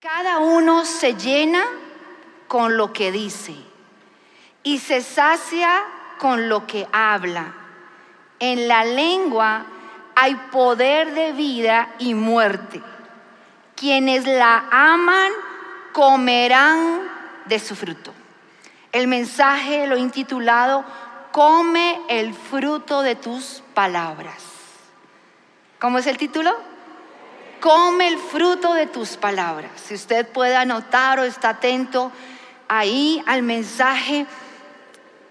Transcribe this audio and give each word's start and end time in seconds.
Cada 0.00 0.38
uno 0.38 0.86
se 0.86 1.14
llena 1.14 1.62
con 2.48 2.78
lo 2.78 2.90
que 2.90 3.12
dice 3.12 3.54
y 4.62 4.78
se 4.78 5.02
sacia 5.02 5.82
con 6.16 6.48
lo 6.48 6.66
que 6.66 6.88
habla. 6.90 7.52
En 8.38 8.66
la 8.66 8.82
lengua 8.82 9.66
hay 10.16 10.36
poder 10.50 11.12
de 11.12 11.32
vida 11.32 11.90
y 11.98 12.14
muerte. 12.14 12.80
Quienes 13.76 14.26
la 14.26 14.68
aman 14.70 15.32
comerán 15.92 17.02
de 17.44 17.58
su 17.58 17.76
fruto. 17.76 18.14
El 18.92 19.06
mensaje 19.06 19.86
lo 19.86 19.96
he 19.96 20.00
intitulado 20.00 20.82
Come 21.30 22.00
el 22.08 22.32
fruto 22.32 23.02
de 23.02 23.16
tus 23.16 23.62
palabras. 23.74 24.42
¿Cómo 25.78 25.98
es 25.98 26.06
el 26.06 26.16
título? 26.16 26.69
Come 27.60 28.08
el 28.08 28.18
fruto 28.18 28.74
de 28.74 28.86
tus 28.86 29.16
palabras. 29.16 29.70
Si 29.86 29.94
usted 29.94 30.26
puede 30.26 30.56
anotar 30.56 31.20
o 31.20 31.24
está 31.24 31.50
atento 31.50 32.10
ahí 32.68 33.22
al 33.26 33.42
mensaje, 33.42 34.26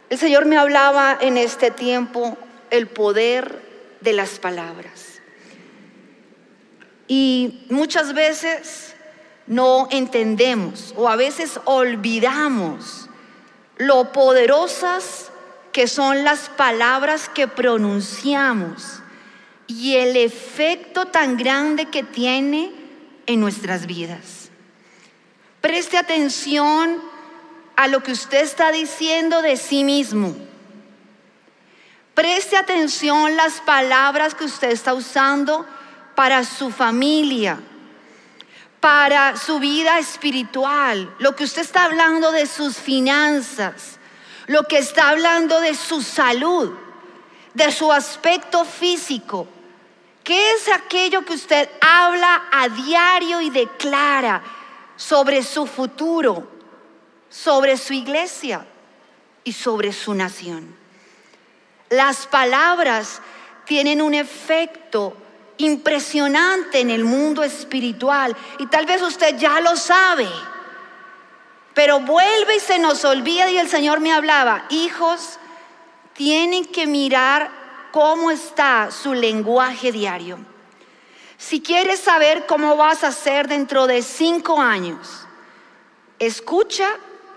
el 0.09 0.17
Señor 0.17 0.45
me 0.45 0.57
hablaba 0.57 1.17
en 1.19 1.37
este 1.37 1.71
tiempo 1.71 2.37
el 2.69 2.87
poder 2.87 3.61
de 4.01 4.13
las 4.13 4.39
palabras. 4.39 5.21
Y 7.07 7.65
muchas 7.69 8.13
veces 8.13 8.95
no 9.47 9.87
entendemos 9.89 10.93
o 10.95 11.09
a 11.09 11.15
veces 11.15 11.59
olvidamos 11.65 13.09
lo 13.77 14.11
poderosas 14.11 15.31
que 15.71 15.87
son 15.87 16.23
las 16.23 16.49
palabras 16.49 17.29
que 17.29 17.47
pronunciamos 17.47 18.98
y 19.69 19.97
el 19.97 20.17
efecto 20.17 21.05
tan 21.05 21.37
grande 21.37 21.85
que 21.85 22.01
tiene 22.01 22.71
en 23.27 23.39
nuestras 23.39 23.85
vidas. 23.85 24.49
Preste 25.61 25.95
atención 25.95 26.99
a 27.75 27.87
lo 27.87 28.01
que 28.01 28.11
usted 28.11 28.41
está 28.41 28.71
diciendo 28.71 29.43
de 29.43 29.57
sí 29.57 29.83
mismo. 29.83 30.35
Preste 32.15 32.57
atención 32.57 33.37
las 33.37 33.61
palabras 33.61 34.33
que 34.33 34.45
usted 34.45 34.71
está 34.71 34.95
usando 34.95 35.67
para 36.15 36.43
su 36.45 36.71
familia, 36.71 37.59
para 38.79 39.37
su 39.37 39.59
vida 39.59 39.99
espiritual, 39.99 41.13
lo 41.19 41.35
que 41.35 41.43
usted 41.43 41.61
está 41.61 41.83
hablando 41.83 42.31
de 42.31 42.47
sus 42.47 42.75
finanzas, 42.75 43.99
lo 44.47 44.63
que 44.63 44.79
está 44.79 45.09
hablando 45.09 45.61
de 45.61 45.75
su 45.75 46.01
salud, 46.01 46.73
de 47.53 47.71
su 47.71 47.93
aspecto 47.93 48.65
físico. 48.65 49.47
¿Qué 50.29 50.51
es 50.51 50.69
aquello 50.69 51.25
que 51.25 51.33
usted 51.33 51.67
habla 51.81 52.49
a 52.51 52.69
diario 52.69 53.41
y 53.41 53.49
declara 53.49 54.43
sobre 54.95 55.41
su 55.41 55.65
futuro, 55.65 56.47
sobre 57.27 57.75
su 57.77 57.93
iglesia 57.93 58.63
y 59.43 59.53
sobre 59.53 59.91
su 59.91 60.13
nación? 60.13 60.75
Las 61.89 62.27
palabras 62.27 63.23
tienen 63.65 64.03
un 64.03 64.13
efecto 64.13 65.17
impresionante 65.57 66.79
en 66.79 66.91
el 66.91 67.05
mundo 67.05 67.43
espiritual. 67.43 68.37
Y 68.59 68.67
tal 68.67 68.85
vez 68.85 69.01
usted 69.01 69.35
ya 69.35 69.59
lo 69.61 69.75
sabe. 69.75 70.29
Pero 71.73 72.01
vuelve 72.01 72.57
y 72.57 72.59
se 72.59 72.77
nos 72.77 73.03
olvida 73.03 73.49
y 73.49 73.57
el 73.57 73.67
Señor 73.67 73.99
me 73.99 74.13
hablaba, 74.13 74.65
hijos, 74.69 75.39
tienen 76.13 76.65
que 76.65 76.85
mirar 76.85 77.58
cómo 77.91 78.31
está 78.31 78.91
su 78.91 79.13
lenguaje 79.13 79.91
diario. 79.91 80.37
Si 81.37 81.61
quieres 81.61 81.99
saber 81.99 82.45
cómo 82.45 82.75
vas 82.75 83.03
a 83.03 83.11
ser 83.11 83.47
dentro 83.47 83.87
de 83.87 84.01
cinco 84.01 84.59
años, 84.59 85.25
escucha 86.19 86.87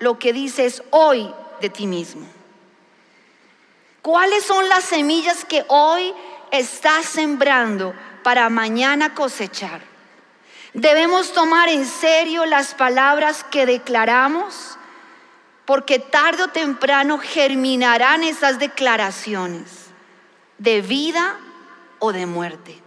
lo 0.00 0.18
que 0.18 0.32
dices 0.32 0.82
hoy 0.90 1.32
de 1.60 1.70
ti 1.70 1.86
mismo. 1.86 2.26
¿Cuáles 4.02 4.44
son 4.44 4.68
las 4.68 4.82
semillas 4.82 5.44
que 5.44 5.64
hoy 5.68 6.12
estás 6.52 7.06
sembrando 7.06 7.94
para 8.22 8.48
mañana 8.50 9.14
cosechar. 9.14 9.80
Debemos 10.74 11.32
tomar 11.32 11.68
en 11.68 11.84
serio 11.86 12.44
las 12.46 12.74
palabras 12.74 13.44
que 13.44 13.66
declaramos, 13.66 14.78
porque 15.64 15.98
tarde 15.98 16.44
o 16.44 16.48
temprano 16.48 17.18
germinarán 17.18 18.22
esas 18.22 18.58
declaraciones 18.58 19.81
de 20.62 20.80
vida 20.80 21.36
o 21.98 22.12
de 22.12 22.24
muerte. 22.24 22.80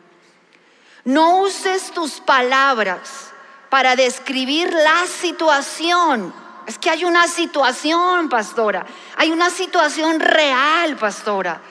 No 1.04 1.42
uses 1.42 1.92
tus 1.92 2.22
palabras 2.22 3.32
para 3.70 3.96
describir 3.96 4.74
la 4.74 5.06
situación. 5.06 6.34
Es 6.66 6.80
que 6.80 6.90
hay 6.90 7.04
una 7.04 7.28
situación, 7.28 8.30
pastora. 8.30 8.86
Hay 9.18 9.30
una 9.30 9.50
situación 9.50 10.20
real, 10.20 10.96
pastora. 10.96 11.62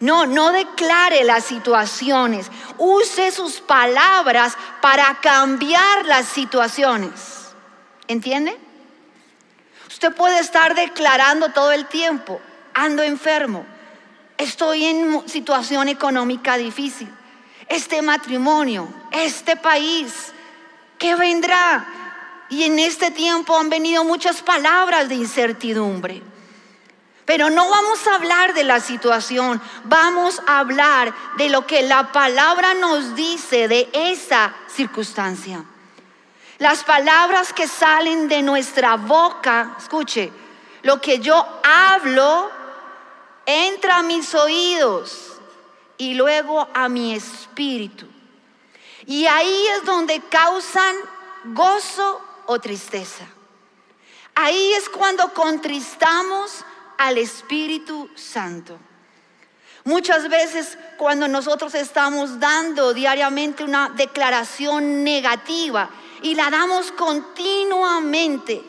No, 0.00 0.26
no 0.26 0.50
declare 0.50 1.24
las 1.24 1.44
situaciones. 1.44 2.50
Use 2.78 3.30
sus 3.30 3.60
palabras 3.60 4.56
para 4.80 5.18
cambiar 5.20 6.06
las 6.06 6.26
situaciones. 6.26 7.50
¿Entiende? 8.06 8.58
Usted 9.88 10.14
puede 10.14 10.38
estar 10.38 10.74
declarando 10.74 11.50
todo 11.50 11.72
el 11.72 11.86
tiempo, 11.86 12.40
ando 12.72 13.02
enfermo, 13.02 13.66
estoy 14.38 14.86
en 14.86 15.28
situación 15.28 15.88
económica 15.88 16.56
difícil, 16.56 17.08
este 17.68 18.00
matrimonio, 18.00 18.88
este 19.10 19.56
país, 19.56 20.32
¿qué 20.96 21.14
vendrá? 21.16 21.86
Y 22.48 22.62
en 22.62 22.78
este 22.78 23.10
tiempo 23.10 23.58
han 23.58 23.68
venido 23.68 24.04
muchas 24.04 24.40
palabras 24.40 25.08
de 25.08 25.16
incertidumbre. 25.16 26.22
Pero 27.26 27.50
no 27.50 27.68
vamos 27.68 28.06
a 28.06 28.14
hablar 28.14 28.54
de 28.54 28.64
la 28.64 28.80
situación, 28.80 29.60
vamos 29.84 30.40
a 30.46 30.60
hablar 30.60 31.14
de 31.36 31.50
lo 31.50 31.66
que 31.66 31.82
la 31.82 32.10
palabra 32.10 32.72
nos 32.72 33.14
dice 33.14 33.68
de 33.68 33.90
esa 33.92 34.54
circunstancia. 34.66 35.62
Las 36.56 36.84
palabras 36.84 37.52
que 37.52 37.68
salen 37.68 38.28
de 38.28 38.40
nuestra 38.40 38.96
boca, 38.96 39.76
escuche, 39.78 40.32
lo 40.82 41.02
que 41.02 41.18
yo 41.18 41.46
hablo 41.62 42.50
entra 43.48 43.96
a 43.96 44.02
mis 44.02 44.34
oídos 44.34 45.40
y 45.96 46.12
luego 46.12 46.68
a 46.74 46.90
mi 46.90 47.14
espíritu. 47.14 48.06
Y 49.06 49.24
ahí 49.24 49.66
es 49.74 49.86
donde 49.86 50.20
causan 50.28 50.94
gozo 51.46 52.20
o 52.44 52.60
tristeza. 52.60 53.24
Ahí 54.34 54.74
es 54.74 54.90
cuando 54.90 55.32
contristamos 55.32 56.62
al 56.98 57.16
Espíritu 57.16 58.10
Santo. 58.14 58.78
Muchas 59.84 60.28
veces 60.28 60.76
cuando 60.98 61.26
nosotros 61.26 61.74
estamos 61.74 62.38
dando 62.38 62.92
diariamente 62.92 63.64
una 63.64 63.88
declaración 63.88 65.04
negativa 65.04 65.88
y 66.20 66.34
la 66.34 66.50
damos 66.50 66.92
continuamente, 66.92 68.62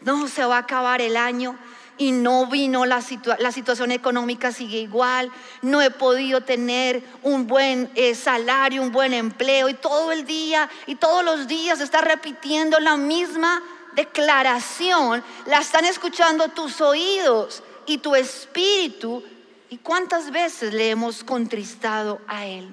no 0.00 0.26
se 0.28 0.46
va 0.46 0.56
a 0.56 0.60
acabar 0.60 1.02
el 1.02 1.18
año 1.18 1.58
y 1.98 2.12
no 2.12 2.46
vino 2.46 2.86
la, 2.86 3.02
la 3.38 3.52
situación 3.52 3.90
económica 3.92 4.52
sigue 4.52 4.78
igual, 4.78 5.30
no 5.62 5.82
he 5.82 5.90
podido 5.90 6.40
tener 6.40 7.02
un 7.22 7.46
buen 7.46 7.90
eh, 7.94 8.14
salario, 8.14 8.82
un 8.82 8.92
buen 8.92 9.12
empleo 9.12 9.68
y 9.68 9.74
todo 9.74 10.12
el 10.12 10.24
día 10.24 10.70
y 10.86 10.94
todos 10.94 11.24
los 11.24 11.48
días 11.48 11.80
está 11.80 12.00
repitiendo 12.00 12.78
la 12.80 12.96
misma 12.96 13.62
declaración 13.98 15.24
la 15.46 15.58
están 15.58 15.84
escuchando 15.84 16.48
tus 16.48 16.80
oídos 16.80 17.64
y 17.84 17.98
tu 17.98 18.14
espíritu. 18.14 19.24
¿Y 19.70 19.78
cuántas 19.78 20.30
veces 20.30 20.72
le 20.72 20.90
hemos 20.90 21.24
contristado 21.24 22.20
a 22.28 22.46
Él? 22.46 22.70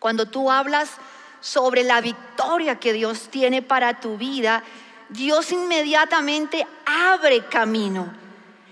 Cuando 0.00 0.26
tú 0.26 0.50
hablas 0.50 0.90
sobre 1.40 1.84
la 1.84 2.00
victoria 2.00 2.80
que 2.80 2.92
Dios 2.92 3.28
tiene 3.30 3.62
para 3.62 4.00
tu 4.00 4.16
vida, 4.16 4.64
Dios 5.10 5.50
inmediatamente 5.52 6.66
abre 6.86 7.44
camino. 7.46 8.12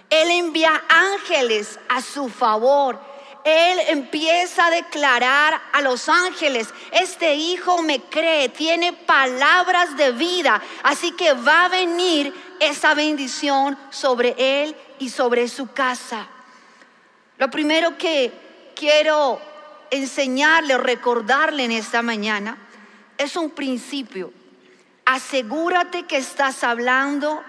Él 0.09 0.31
envía 0.31 0.83
ángeles 0.89 1.79
a 1.89 2.01
su 2.01 2.29
favor. 2.29 2.99
Él 3.45 3.79
empieza 3.89 4.67
a 4.67 4.71
declarar 4.71 5.61
a 5.73 5.81
los 5.81 6.09
ángeles, 6.09 6.69
este 6.91 7.35
hijo 7.35 7.83
me 7.83 8.01
cree, 8.01 8.51
tiene 8.51 8.93
palabras 8.93 9.97
de 9.97 10.13
vida, 10.13 10.61
así 10.83 11.13
que 11.13 11.33
va 11.33 11.65
a 11.65 11.69
venir 11.69 12.35
esa 12.61 12.95
bendición 12.95 13.79
sobre 13.91 14.35
él 14.39 14.77
y 14.99 15.09
sobre 15.09 15.49
su 15.49 15.69
casa. 15.73 16.27
Lo 17.39 17.49
primero 17.51 17.97
que 17.97 18.33
quiero 18.75 19.41
enseñarle 19.91 20.75
o 20.75 20.79
recordarle 20.79 21.65
en 21.65 21.73
esta 21.73 22.03
mañana 22.03 22.59
es 23.17 23.35
un 23.37 23.51
principio. 23.51 24.33
Asegúrate 25.11 26.03
que 26.03 26.19
estás 26.19 26.63
hablando 26.63 27.43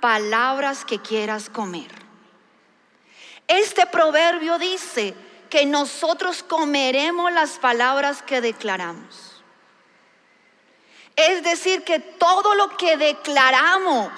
palabras 0.00 0.84
que 0.84 0.98
quieras 0.98 1.48
comer. 1.48 1.90
Este 3.46 3.86
proverbio 3.86 4.58
dice, 4.58 5.14
que 5.54 5.66
nosotros 5.66 6.42
comeremos 6.42 7.30
las 7.32 7.60
palabras 7.60 8.22
que 8.22 8.40
declaramos. 8.40 9.40
Es 11.14 11.44
decir, 11.44 11.84
que 11.84 12.00
todo 12.00 12.56
lo 12.56 12.76
que 12.76 12.96
declaramos, 12.96 14.10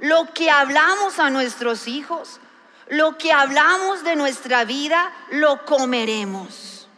lo 0.00 0.34
que 0.34 0.50
hablamos 0.50 1.20
a 1.20 1.30
nuestros 1.30 1.86
hijos, 1.86 2.40
lo 2.88 3.16
que 3.18 3.32
hablamos 3.32 4.02
de 4.02 4.16
nuestra 4.16 4.64
vida, 4.64 5.12
lo 5.30 5.64
comeremos. 5.64 6.88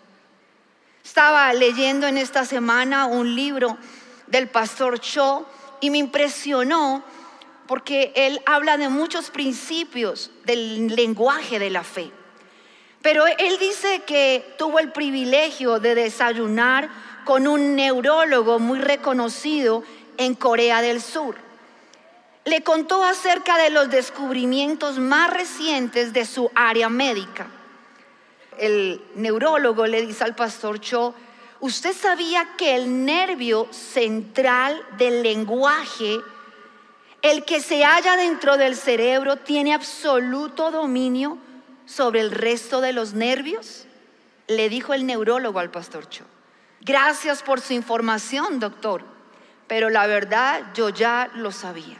Estaba 1.04 1.52
leyendo 1.52 2.06
en 2.06 2.16
esta 2.16 2.46
semana 2.46 3.04
un 3.04 3.34
libro 3.34 3.76
del 4.26 4.48
pastor 4.48 5.00
Cho 5.00 5.46
y 5.80 5.90
me 5.90 5.98
impresionó 5.98 7.02
porque 7.66 8.12
él 8.14 8.40
habla 8.46 8.76
de 8.76 8.88
muchos 8.88 9.30
principios 9.30 10.30
del 10.44 10.94
lenguaje 10.94 11.58
de 11.58 11.70
la 11.70 11.82
fe. 11.82 12.10
Pero 13.02 13.26
él 13.26 13.58
dice 13.58 14.02
que 14.06 14.54
tuvo 14.58 14.78
el 14.78 14.92
privilegio 14.92 15.78
de 15.78 15.94
desayunar 15.94 16.88
con 17.24 17.46
un 17.46 17.74
neurólogo 17.74 18.58
muy 18.58 18.78
reconocido 18.78 19.82
en 20.16 20.34
Corea 20.34 20.80
del 20.80 21.02
Sur. 21.02 21.36
Le 22.44 22.62
contó 22.62 23.04
acerca 23.04 23.56
de 23.58 23.70
los 23.70 23.90
descubrimientos 23.90 24.98
más 24.98 25.30
recientes 25.30 26.12
de 26.12 26.26
su 26.26 26.50
área 26.54 26.88
médica. 26.88 27.46
El 28.58 29.02
neurólogo 29.16 29.86
le 29.86 30.02
dice 30.06 30.24
al 30.24 30.34
pastor 30.34 30.80
Cho, 30.80 31.14
¿usted 31.64 31.96
sabía 31.96 32.46
que 32.58 32.76
el 32.76 33.06
nervio 33.06 33.68
central 33.70 34.84
del 34.98 35.22
lenguaje, 35.22 36.20
el 37.22 37.46
que 37.46 37.62
se 37.62 37.82
halla 37.82 38.18
dentro 38.18 38.58
del 38.58 38.76
cerebro, 38.76 39.36
tiene 39.36 39.72
absoluto 39.72 40.70
dominio 40.70 41.38
sobre 41.86 42.20
el 42.20 42.32
resto 42.32 42.82
de 42.82 42.92
los 42.92 43.14
nervios? 43.14 43.86
Le 44.46 44.68
dijo 44.68 44.92
el 44.92 45.06
neurólogo 45.06 45.58
al 45.58 45.70
pastor 45.70 46.06
Cho. 46.10 46.26
Gracias 46.82 47.42
por 47.42 47.62
su 47.62 47.72
información, 47.72 48.60
doctor, 48.60 49.02
pero 49.66 49.88
la 49.88 50.06
verdad 50.06 50.60
yo 50.74 50.90
ya 50.90 51.30
lo 51.34 51.50
sabía. 51.50 51.96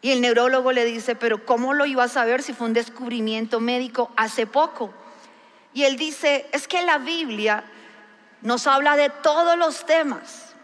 Y 0.00 0.12
el 0.12 0.22
neurólogo 0.22 0.72
le 0.72 0.86
dice, 0.86 1.14
pero 1.14 1.44
¿cómo 1.44 1.74
lo 1.74 1.84
iba 1.84 2.04
a 2.04 2.08
saber 2.08 2.42
si 2.42 2.54
fue 2.54 2.68
un 2.68 2.72
descubrimiento 2.72 3.60
médico 3.60 4.10
hace 4.16 4.46
poco? 4.46 4.94
Y 5.74 5.84
él 5.84 5.98
dice, 5.98 6.48
es 6.52 6.66
que 6.66 6.80
la 6.80 6.96
Biblia 6.96 7.62
nos 8.46 8.68
habla 8.68 8.94
de 8.96 9.10
todos 9.10 9.58
los 9.58 9.84
temas. 9.86 10.54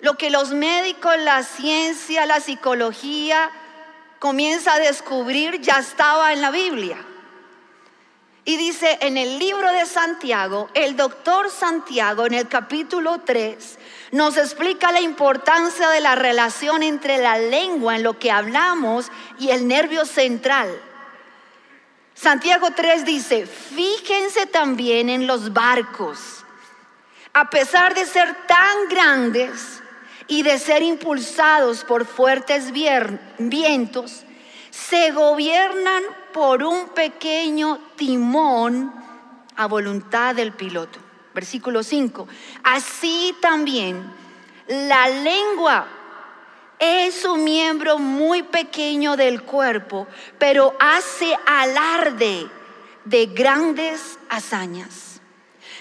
Lo 0.00 0.18
que 0.18 0.28
los 0.28 0.50
médicos, 0.50 1.16
la 1.16 1.42
ciencia, 1.42 2.26
la 2.26 2.40
psicología 2.40 3.50
comienza 4.18 4.74
a 4.74 4.80
descubrir 4.80 5.58
ya 5.62 5.78
estaba 5.78 6.34
en 6.34 6.42
la 6.42 6.50
Biblia. 6.50 6.98
Y 8.44 8.58
dice 8.58 8.98
en 9.00 9.16
el 9.16 9.38
libro 9.38 9.72
de 9.72 9.86
Santiago, 9.86 10.68
el 10.74 10.94
doctor 10.94 11.50
Santiago 11.50 12.26
en 12.26 12.34
el 12.34 12.48
capítulo 12.48 13.22
3 13.24 13.78
nos 14.10 14.36
explica 14.36 14.92
la 14.92 15.00
importancia 15.00 15.88
de 15.88 16.00
la 16.00 16.14
relación 16.14 16.82
entre 16.82 17.16
la 17.16 17.38
lengua 17.38 17.96
en 17.96 18.02
lo 18.02 18.18
que 18.18 18.30
hablamos 18.30 19.10
y 19.38 19.48
el 19.48 19.66
nervio 19.66 20.04
central. 20.04 20.68
Santiago 22.12 22.72
3 22.76 23.06
dice, 23.06 23.46
fíjense 23.46 24.44
también 24.44 25.08
en 25.08 25.26
los 25.26 25.54
barcos. 25.54 26.41
A 27.34 27.48
pesar 27.48 27.94
de 27.94 28.04
ser 28.04 28.46
tan 28.46 28.88
grandes 28.88 29.82
y 30.26 30.42
de 30.42 30.58
ser 30.58 30.82
impulsados 30.82 31.84
por 31.84 32.04
fuertes 32.04 32.72
vientos, 32.72 34.24
se 34.70 35.12
gobiernan 35.12 36.02
por 36.32 36.62
un 36.62 36.88
pequeño 36.90 37.78
timón 37.96 38.92
a 39.56 39.66
voluntad 39.66 40.34
del 40.34 40.52
piloto. 40.52 40.98
Versículo 41.34 41.82
5. 41.82 42.28
Así 42.64 43.34
también 43.40 44.12
la 44.66 45.08
lengua 45.08 45.86
es 46.78 47.24
un 47.24 47.44
miembro 47.44 47.98
muy 47.98 48.42
pequeño 48.42 49.16
del 49.16 49.42
cuerpo, 49.42 50.06
pero 50.38 50.74
hace 50.78 51.34
alarde 51.46 52.46
de 53.04 53.26
grandes 53.26 54.18
hazañas. 54.28 55.11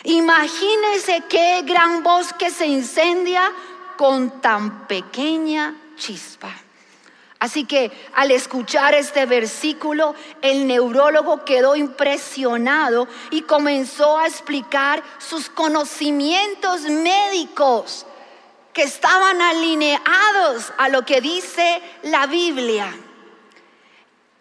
Imagínese 0.03 1.23
qué 1.29 1.61
gran 1.63 2.03
bosque 2.03 2.49
se 2.49 2.65
incendia 2.65 3.51
con 3.97 4.41
tan 4.41 4.87
pequeña 4.87 5.75
chispa. 5.95 6.51
Así 7.39 7.65
que 7.65 7.91
al 8.13 8.29
escuchar 8.29 8.93
este 8.93 9.25
versículo, 9.25 10.13
el 10.43 10.67
neurólogo 10.67 11.43
quedó 11.43 11.75
impresionado 11.75 13.07
y 13.31 13.41
comenzó 13.41 14.17
a 14.17 14.27
explicar 14.27 15.01
sus 15.17 15.49
conocimientos 15.49 16.81
médicos 16.81 18.05
que 18.73 18.83
estaban 18.83 19.41
alineados 19.41 20.71
a 20.77 20.89
lo 20.89 21.03
que 21.03 21.19
dice 21.19 21.81
la 22.03 22.27
Biblia. 22.27 22.93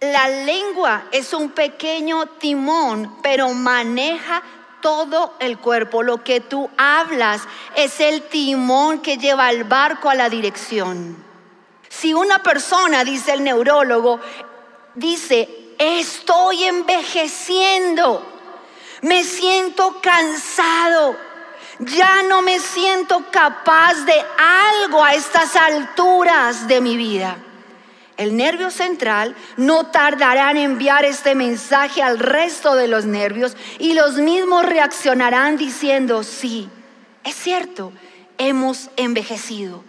La 0.01 0.29
lengua 0.29 1.05
es 1.11 1.33
un 1.33 1.51
pequeño 1.51 2.27
timón, 2.39 3.19
pero 3.23 3.49
maneja 3.51 4.43
todo 4.81 5.35
el 5.38 5.59
cuerpo. 5.59 6.03
Lo 6.03 6.23
que 6.25 6.41
tú 6.41 6.71
hablas 6.77 7.43
es 7.77 8.00
el 8.00 8.23
timón 8.23 9.00
que 9.00 9.19
lleva 9.19 9.50
el 9.50 9.65
barco 9.65 10.11
a 10.11 10.15
la 10.15 10.29
dirección. 10.29 11.17
Si 11.88 12.15
una 12.15 12.43
persona, 12.43 13.05
dice 13.05 13.32
el 13.32 13.43
neurólogo, 13.43 14.21
dice, 14.94 15.75
estoy 15.79 16.65
envejeciendo, 16.65 18.25
me 19.03 19.25
siento 19.25 20.00
cansado, 20.00 21.17
ya 21.81 22.23
no 22.23 22.43
me 22.43 22.61
siento 22.61 23.25
capaz 23.31 23.94
de 24.05 24.25
algo 24.83 25.03
a 25.03 25.15
estas 25.15 25.56
alturas 25.56 26.69
de 26.69 26.81
mi 26.81 26.97
vida. 26.97 27.37
El 28.20 28.37
nervio 28.37 28.70
central 28.70 29.34
no 29.56 29.87
tardará 29.87 30.50
en 30.50 30.58
enviar 30.58 31.05
este 31.05 31.34
mensaje 31.34 32.02
al 32.02 32.19
resto 32.19 32.75
de 32.76 32.87
los 32.87 33.06
nervios 33.06 33.56
y 33.78 33.94
los 33.94 34.17
mismos 34.17 34.64
reaccionarán 34.67 35.56
diciendo, 35.56 36.22
sí, 36.22 36.69
es 37.25 37.34
cierto, 37.34 37.93
hemos 38.38 38.90
envejecido 38.96 39.82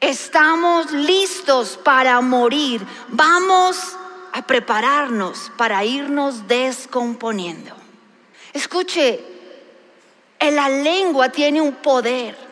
estamos 0.00 0.90
listos 0.92 1.78
para 1.82 2.20
morir, 2.20 2.84
vamos 3.08 3.96
a 4.32 4.42
prepararnos 4.46 5.52
para 5.56 5.84
irnos 5.84 6.48
descomponiendo. 6.48 7.74
Escuche, 8.52 9.20
la 10.40 10.68
lengua 10.68 11.28
tiene 11.28 11.60
un 11.60 11.74
poder. 11.74 12.49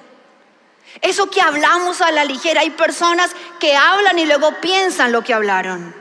Eso 1.01 1.31
que 1.31 1.41
hablamos 1.41 2.01
a 2.01 2.11
la 2.11 2.25
ligera, 2.25 2.63
hay 2.63 2.71
personas 2.71 3.31
que 3.61 3.77
hablan 3.77 4.19
y 4.19 4.27
luego 4.27 4.53
piensan 4.61 5.13
lo 5.13 5.23
que 5.23 5.35
hablaron. 5.35 5.95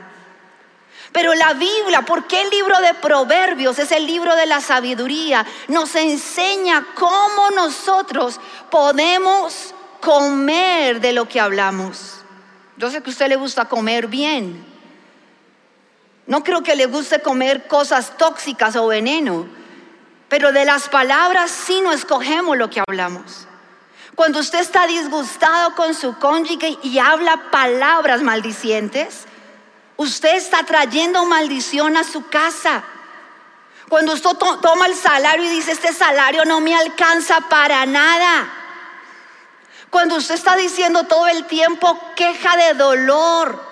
Pero 1.12 1.34
la 1.34 1.54
Biblia, 1.54 2.02
porque 2.02 2.40
el 2.42 2.50
libro 2.50 2.78
de 2.80 2.94
Proverbios 2.94 3.78
es 3.78 3.92
el 3.92 4.06
libro 4.06 4.36
de 4.36 4.46
la 4.46 4.60
sabiduría, 4.60 5.46
nos 5.68 5.94
enseña 5.94 6.86
cómo 6.94 7.50
nosotros 7.54 8.38
podemos 8.70 9.74
comer 10.00 11.00
de 11.00 11.12
lo 11.12 11.26
que 11.26 11.40
hablamos. 11.40 12.18
Yo 12.76 12.90
sé 12.90 13.02
que 13.02 13.10
a 13.10 13.12
usted 13.12 13.28
le 13.28 13.36
gusta 13.36 13.64
comer 13.64 14.06
bien. 14.06 14.64
No 16.26 16.44
creo 16.44 16.62
que 16.62 16.76
le 16.76 16.86
guste 16.86 17.20
comer 17.20 17.66
cosas 17.66 18.16
tóxicas 18.18 18.76
o 18.76 18.86
veneno, 18.86 19.48
pero 20.28 20.52
de 20.52 20.66
las 20.66 20.88
palabras 20.88 21.50
sí 21.50 21.80
no 21.80 21.90
escogemos 21.90 22.56
lo 22.56 22.68
que 22.68 22.82
hablamos. 22.86 23.47
Cuando 24.18 24.40
usted 24.40 24.58
está 24.58 24.84
disgustado 24.88 25.76
con 25.76 25.94
su 25.94 26.18
cónyuge 26.18 26.76
y 26.82 26.98
habla 26.98 27.52
palabras 27.52 28.20
maldicientes, 28.20 29.26
usted 29.96 30.34
está 30.34 30.64
trayendo 30.64 31.24
maldición 31.24 31.96
a 31.96 32.02
su 32.02 32.26
casa. 32.26 32.82
Cuando 33.88 34.14
usted 34.14 34.30
toma 34.60 34.86
el 34.86 34.96
salario 34.96 35.44
y 35.44 35.50
dice, 35.50 35.70
este 35.70 35.92
salario 35.92 36.44
no 36.46 36.58
me 36.60 36.74
alcanza 36.74 37.42
para 37.42 37.86
nada. 37.86 38.52
Cuando 39.88 40.16
usted 40.16 40.34
está 40.34 40.56
diciendo 40.56 41.04
todo 41.04 41.28
el 41.28 41.44
tiempo 41.44 41.96
queja 42.16 42.56
de 42.56 42.74
dolor. 42.74 43.64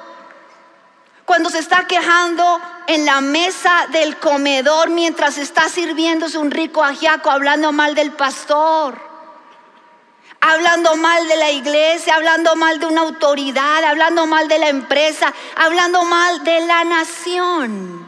Cuando 1.25 1.51
se 1.51 1.59
está 1.59 1.89
quejando 1.89 2.61
en 2.87 3.05
la 3.05 3.21
mesa 3.21 3.89
del 3.91 4.17
comedor 4.19 4.91
mientras 4.91 5.39
está 5.39 5.69
sirviéndose 5.69 6.39
un 6.39 6.53
rico 6.53 6.85
ajiaco 6.85 7.33
hablando 7.33 7.73
mal 7.73 7.97
del 7.97 8.13
pastor. 8.13 9.06
Hablando 10.41 10.97
mal 10.97 11.27
de 11.27 11.37
la 11.37 11.51
iglesia, 11.51 12.15
hablando 12.15 12.55
mal 12.57 12.79
de 12.79 12.87
una 12.87 13.01
autoridad, 13.01 13.83
hablando 13.85 14.27
mal 14.27 14.49
de 14.49 14.59
la 14.59 14.69
empresa, 14.69 15.33
hablando 15.57 16.05
mal 16.05 16.45
de 16.45 16.61
la 16.61 16.85
nación. 16.85 18.07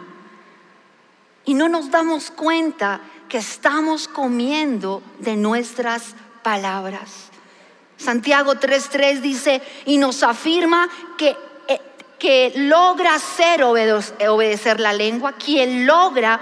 Y 1.45 1.55
no 1.55 1.69
nos 1.69 1.91
damos 1.91 2.31
cuenta 2.31 3.01
que 3.29 3.39
estamos 3.39 4.09
comiendo 4.09 5.03
de 5.19 5.37
nuestras 5.37 6.15
palabras. 6.43 7.31
Santiago 7.97 8.55
3.3 8.55 9.21
dice, 9.21 9.63
y 9.87 9.99
nos 9.99 10.23
afirma 10.23 10.89
que, 11.17 11.37
eh, 11.67 11.81
que 12.19 12.53
logra 12.55 13.19
ser 13.19 13.65
obedecer 13.65 14.79
la 14.79 14.93
lengua, 14.93 15.33
quien 15.33 15.87
logra 15.87 16.41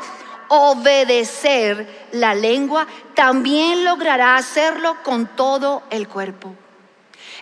obedecer 0.48 2.08
la 2.12 2.34
lengua, 2.34 2.86
también 3.14 3.84
logrará 3.84 4.36
hacerlo 4.36 4.96
con 5.02 5.26
todo 5.36 5.82
el 5.90 6.08
cuerpo. 6.08 6.54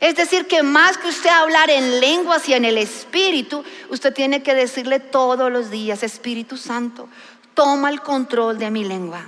Es 0.01 0.17
decir, 0.17 0.47
que 0.47 0.63
más 0.63 0.99
que 0.99 1.09
usted 1.09 1.31
hablar 1.31 1.71
en 1.71 2.01
lenguas 2.01 2.49
y 2.49 2.55
en 2.55 2.65
el 2.65 2.79
Espíritu, 2.79 3.65
usted 3.91 4.13
tiene 4.13 4.43
que 4.43 4.55
decirle 4.55 5.01
todos 5.01 5.51
los 5.51 5.71
días, 5.71 6.03
Espíritu 6.03 6.57
Santo, 6.57 7.09
toma 7.55 7.91
el 7.91 8.01
control 8.01 8.59
de 8.59 8.71
mi 8.71 8.85
lengua. 8.85 9.27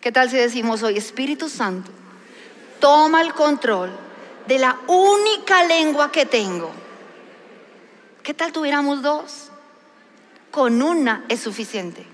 ¿Qué 0.00 0.12
tal 0.12 0.30
si 0.30 0.36
decimos 0.36 0.82
hoy, 0.82 0.96
Espíritu 0.96 1.48
Santo, 1.48 1.90
toma 2.80 3.22
el 3.22 3.34
control 3.34 3.90
de 4.46 4.58
la 4.58 4.78
única 4.86 5.64
lengua 5.64 6.12
que 6.12 6.26
tengo? 6.26 6.70
¿Qué 8.22 8.34
tal 8.34 8.52
tuviéramos 8.52 9.02
dos? 9.02 9.48
Con 10.50 10.82
una 10.82 11.24
es 11.28 11.40
suficiente. 11.40 12.06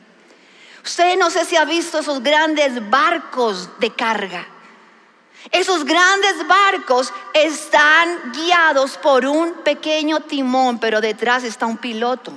Usted 0.87 1.19
no 1.19 1.31
sé 1.31 1.45
si 1.45 1.57
ha 1.57 1.64
visto 1.64 1.99
esos 1.99 2.23
grandes 2.23 2.88
barcos 2.88 3.69
de 3.81 3.93
carga. 3.93 4.47
Esos 5.50 5.85
grandes 5.85 6.47
barcos 6.47 7.12
están 7.35 8.33
guiados 8.33 8.97
por 8.97 9.26
un 9.26 9.52
pequeño 9.64 10.21
timón, 10.21 10.78
pero 10.78 11.00
detrás 11.00 11.43
está 11.43 11.66
un 11.66 11.78
piloto. 11.78 12.33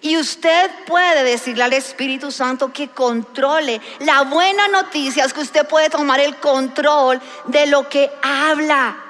Y 0.00 0.16
usted 0.16 0.70
puede 0.86 1.24
decirle 1.24 1.64
al 1.64 1.72
Espíritu 1.72 2.30
Santo 2.30 2.72
que 2.72 2.86
controle. 2.86 3.80
La 3.98 4.22
buena 4.22 4.68
noticia 4.68 5.24
es 5.24 5.32
que 5.32 5.40
usted 5.40 5.66
puede 5.66 5.90
tomar 5.90 6.20
el 6.20 6.36
control 6.36 7.20
de 7.46 7.66
lo 7.66 7.88
que 7.88 8.12
habla. 8.22 9.03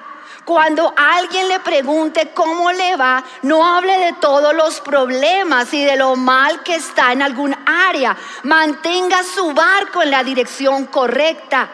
Cuando 0.44 0.92
alguien 0.94 1.48
le 1.48 1.58
pregunte 1.60 2.32
cómo 2.34 2.70
le 2.70 2.96
va, 2.96 3.24
no 3.42 3.64
hable 3.66 3.96
de 3.98 4.12
todos 4.14 4.54
los 4.54 4.80
problemas 4.80 5.72
y 5.72 5.82
de 5.82 5.96
lo 5.96 6.16
mal 6.16 6.62
que 6.62 6.74
está 6.74 7.12
en 7.12 7.22
algún 7.22 7.56
área. 7.64 8.14
Mantenga 8.42 9.22
su 9.22 9.52
barco 9.52 10.02
en 10.02 10.10
la 10.10 10.22
dirección 10.22 10.84
correcta. 10.86 11.70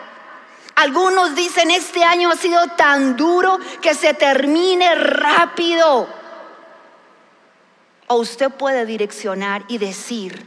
Algunos 0.76 1.34
dicen, 1.34 1.72
este 1.72 2.04
año 2.04 2.30
ha 2.30 2.36
sido 2.36 2.64
tan 2.68 3.16
duro 3.16 3.58
que 3.82 3.94
se 3.94 4.14
termine 4.14 4.94
rápido. 4.94 6.08
O 8.06 8.14
usted 8.16 8.50
puede 8.50 8.86
direccionar 8.86 9.64
y 9.66 9.78
decir, 9.78 10.46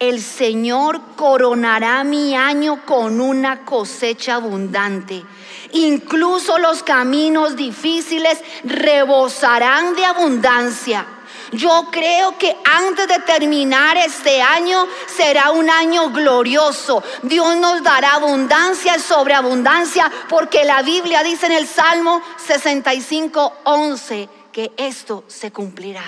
el 0.00 0.20
Señor 0.20 1.00
coronará 1.16 2.04
mi 2.04 2.36
año 2.36 2.84
con 2.84 3.20
una 3.20 3.64
cosecha 3.64 4.34
abundante. 4.34 5.24
Incluso 5.72 6.58
los 6.58 6.82
caminos 6.82 7.56
difíciles 7.56 8.38
rebosarán 8.64 9.94
de 9.94 10.04
abundancia. 10.04 11.06
Yo 11.52 11.88
creo 11.90 12.36
que 12.36 12.56
antes 12.64 13.08
de 13.08 13.20
terminar 13.20 13.96
este 13.96 14.42
año 14.42 14.86
será 15.06 15.50
un 15.50 15.70
año 15.70 16.10
glorioso. 16.10 17.02
Dios 17.22 17.56
nos 17.56 17.82
dará 17.82 18.14
abundancia 18.14 18.98
sobre 18.98 19.34
abundancia 19.34 20.10
porque 20.28 20.64
la 20.64 20.82
Biblia 20.82 21.22
dice 21.22 21.46
en 21.46 21.52
el 21.52 21.66
Salmo 21.66 22.22
65, 22.46 23.60
11 23.64 24.28
que 24.52 24.72
esto 24.76 25.24
se 25.26 25.50
cumplirá. 25.50 26.04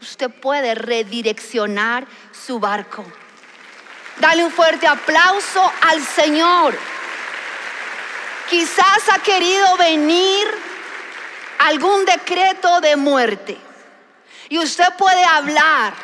Usted 0.00 0.30
puede 0.30 0.74
redireccionar 0.74 2.06
su 2.32 2.60
barco. 2.60 3.04
Dale 4.18 4.44
un 4.44 4.52
fuerte 4.52 4.86
aplauso 4.86 5.60
al 5.90 6.00
Señor. 6.00 6.78
Quizás 8.50 9.08
ha 9.12 9.20
querido 9.20 9.76
venir 9.76 10.48
algún 11.60 12.04
decreto 12.04 12.80
de 12.80 12.96
muerte. 12.96 13.56
Y 14.48 14.58
usted 14.58 14.92
puede 14.98 15.24
hablar. 15.24 15.94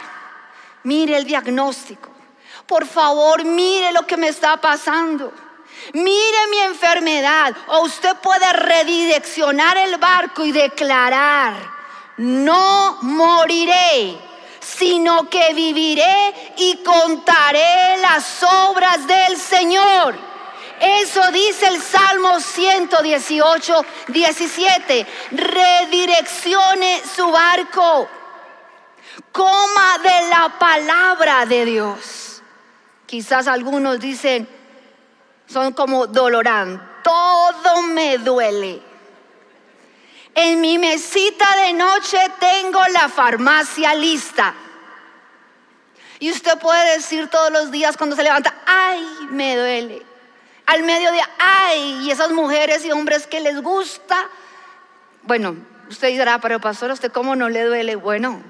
Mire 0.84 1.16
el 1.16 1.24
diagnóstico. 1.24 2.10
Por 2.66 2.86
favor, 2.86 3.44
mire 3.44 3.90
lo 3.92 4.06
que 4.06 4.16
me 4.16 4.28
está 4.28 4.56
pasando. 4.58 5.32
Mire 5.92 6.46
mi 6.50 6.58
enfermedad. 6.60 7.52
O 7.66 7.80
usted 7.80 8.14
puede 8.16 8.52
redireccionar 8.52 9.76
el 9.78 9.96
barco 9.96 10.44
y 10.44 10.52
declarar, 10.52 11.54
no 12.18 12.98
moriré, 13.02 14.16
sino 14.60 15.28
que 15.28 15.52
viviré 15.52 16.54
y 16.58 16.76
contaré 16.84 17.96
las 17.98 18.40
obras 18.42 19.04
del 19.06 19.36
Señor. 19.36 20.25
Eso 20.80 21.30
dice 21.30 21.66
el 21.68 21.80
Salmo 21.80 22.38
118, 22.38 23.86
17. 24.08 25.06
Redireccione 25.30 27.02
su 27.14 27.30
barco. 27.30 28.08
Coma 29.32 29.98
de 30.02 30.28
la 30.28 30.58
palabra 30.58 31.46
de 31.46 31.64
Dios. 31.64 32.42
Quizás 33.06 33.46
algunos 33.46 34.00
dicen, 34.00 34.46
son 35.46 35.72
como 35.72 36.06
dolorán. 36.06 37.00
Todo 37.02 37.82
me 37.82 38.18
duele. 38.18 38.82
En 40.34 40.60
mi 40.60 40.76
mesita 40.76 41.46
de 41.56 41.72
noche 41.72 42.18
tengo 42.38 42.86
la 42.88 43.08
farmacia 43.08 43.94
lista. 43.94 44.54
Y 46.18 46.30
usted 46.30 46.58
puede 46.58 46.96
decir 46.96 47.28
todos 47.28 47.50
los 47.50 47.70
días 47.70 47.96
cuando 47.96 48.16
se 48.16 48.22
levanta, 48.22 48.54
ay, 48.66 49.02
me 49.30 49.56
duele 49.56 50.15
al 50.66 50.82
mediodía, 50.82 51.28
ay, 51.38 52.00
y 52.02 52.10
esas 52.10 52.32
mujeres 52.32 52.84
y 52.84 52.90
hombres 52.90 53.26
que 53.26 53.40
les 53.40 53.62
gusta. 53.62 54.28
Bueno, 55.22 55.56
usted 55.88 56.08
dirá, 56.08 56.40
pero 56.40 56.60
pastor, 56.60 56.90
¿usted 56.90 57.12
cómo 57.12 57.36
no 57.36 57.48
le 57.48 57.62
duele? 57.62 57.96
Bueno, 57.96 58.42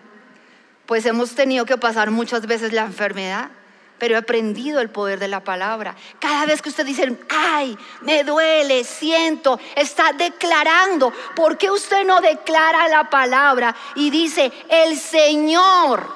pues 0.87 1.05
hemos 1.07 1.35
tenido 1.35 1.67
que 1.67 1.77
pasar 1.77 2.11
muchas 2.11 2.47
veces 2.47 2.73
la 2.73 2.83
enfermedad, 2.83 3.51
pero 3.99 4.15
he 4.15 4.19
aprendido 4.19 4.81
el 4.81 4.91
poder 4.91 5.19
de 5.19 5.29
la 5.29 5.41
palabra. 5.41 5.95
Cada 6.19 6.47
vez 6.47 6.63
que 6.63 6.69
usted 6.69 6.87
dice, 6.87 7.19
ay, 7.29 7.77
me 8.03 8.25
duele, 8.25 8.85
siento, 8.85 9.59
está 9.75 10.13
declarando. 10.13 11.13
¿Por 11.35 11.59
qué 11.59 11.71
usted 11.71 12.05
no 12.05 12.21
declara 12.21 12.89
la 12.89 13.11
palabra 13.11 13.75
y 13.95 14.11
dice, 14.11 14.53
el 14.69 14.99
Señor, 14.99 16.07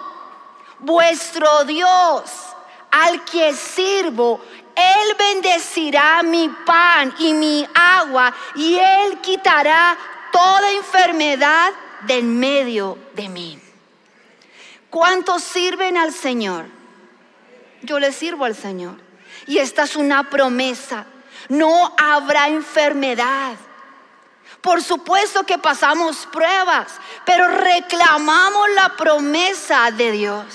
vuestro 0.79 1.65
Dios, 1.65 2.31
al 2.91 3.25
que 3.25 3.55
sirvo, 3.55 4.41
él 4.81 5.17
bendecirá 5.19 6.23
mi 6.23 6.49
pan 6.49 7.15
y 7.19 7.35
mi 7.35 7.67
agua 7.75 8.33
y 8.55 8.77
Él 8.77 9.21
quitará 9.21 9.97
toda 10.33 10.73
enfermedad 10.73 11.73
de 12.03 12.19
en 12.19 12.39
medio 12.39 12.99
de 13.15 13.29
mí. 13.29 13.61
¿Cuántos 14.89 15.43
sirven 15.43 15.97
al 15.97 16.13
Señor? 16.13 16.67
Yo 17.83 17.99
le 17.99 18.13
sirvo 18.13 18.45
al 18.45 18.57
Señor. 18.57 18.97
Y 19.47 19.59
esta 19.59 19.85
es 19.85 19.97
una 19.97 20.29
promesa. 20.29 21.07
No 21.49 21.95
habrá 21.97 22.49
enfermedad. 22.49 23.57
Por 24.61 24.83
supuesto 24.83 25.45
que 25.45 25.59
pasamos 25.59 26.27
pruebas, 26.31 26.93
pero 27.25 27.49
reclamamos 27.49 28.69
la 28.75 28.97
promesa 28.97 29.91
de 29.91 30.13
Dios. 30.13 30.47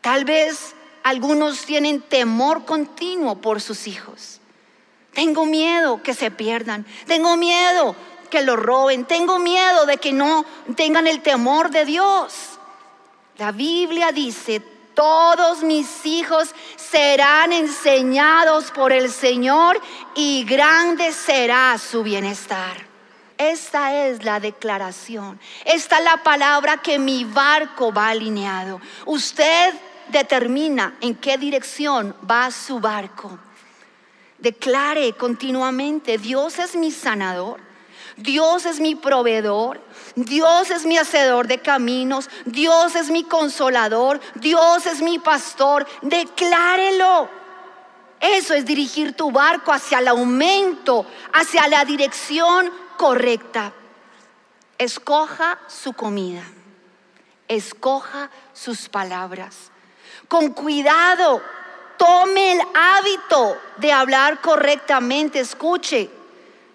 Tal 0.00 0.24
vez 0.24 0.74
algunos 1.02 1.64
tienen 1.64 2.00
temor 2.00 2.64
continuo 2.64 3.36
por 3.36 3.60
sus 3.60 3.86
hijos. 3.86 4.40
Tengo 5.12 5.46
miedo 5.46 6.02
que 6.02 6.14
se 6.14 6.30
pierdan. 6.30 6.86
Tengo 7.06 7.36
miedo 7.36 7.96
que 8.30 8.42
lo 8.42 8.56
roben. 8.56 9.04
Tengo 9.04 9.38
miedo 9.38 9.86
de 9.86 9.96
que 9.96 10.12
no 10.12 10.44
tengan 10.76 11.06
el 11.06 11.22
temor 11.22 11.70
de 11.70 11.84
Dios. 11.84 12.58
La 13.36 13.52
Biblia 13.52 14.12
dice, 14.12 14.60
todos 14.94 15.62
mis 15.62 16.04
hijos 16.06 16.54
serán 16.76 17.52
enseñados 17.52 18.70
por 18.72 18.92
el 18.92 19.10
Señor 19.10 19.80
y 20.14 20.44
grande 20.44 21.12
será 21.12 21.78
su 21.78 22.02
bienestar. 22.02 22.88
Esta 23.38 24.06
es 24.06 24.24
la 24.24 24.40
declaración. 24.40 25.38
Esta 25.64 25.98
es 25.98 26.04
la 26.04 26.24
palabra 26.24 26.78
que 26.78 26.98
mi 26.98 27.22
barco 27.22 27.92
va 27.92 28.08
alineado. 28.08 28.80
Usted 29.06 29.72
determina 30.10 30.96
en 31.00 31.14
qué 31.14 31.38
dirección 31.38 32.14
va 32.28 32.50
su 32.50 32.80
barco. 32.80 33.38
Declare 34.38 35.12
continuamente, 35.14 36.18
Dios 36.18 36.58
es 36.58 36.76
mi 36.76 36.92
sanador, 36.92 37.60
Dios 38.16 38.66
es 38.66 38.80
mi 38.80 38.94
proveedor, 38.94 39.80
Dios 40.14 40.70
es 40.70 40.86
mi 40.86 40.96
hacedor 40.96 41.46
de 41.46 41.58
caminos, 41.58 42.28
Dios 42.44 42.94
es 42.94 43.10
mi 43.10 43.24
consolador, 43.24 44.20
Dios 44.34 44.86
es 44.86 45.02
mi 45.02 45.18
pastor. 45.18 45.86
Declárelo. 46.02 47.28
Eso 48.20 48.54
es 48.54 48.64
dirigir 48.64 49.12
tu 49.12 49.30
barco 49.30 49.72
hacia 49.72 50.00
el 50.00 50.08
aumento, 50.08 51.06
hacia 51.32 51.68
la 51.68 51.84
dirección 51.84 52.72
correcta. 52.96 53.72
Escoja 54.76 55.58
su 55.68 55.92
comida, 55.92 56.42
escoja 57.48 58.30
sus 58.52 58.88
palabras 58.88 59.70
con 60.28 60.52
cuidado. 60.52 61.42
Tome 61.96 62.52
el 62.52 62.60
hábito 62.74 63.58
de 63.78 63.92
hablar 63.92 64.40
correctamente, 64.40 65.40
escuche. 65.40 66.10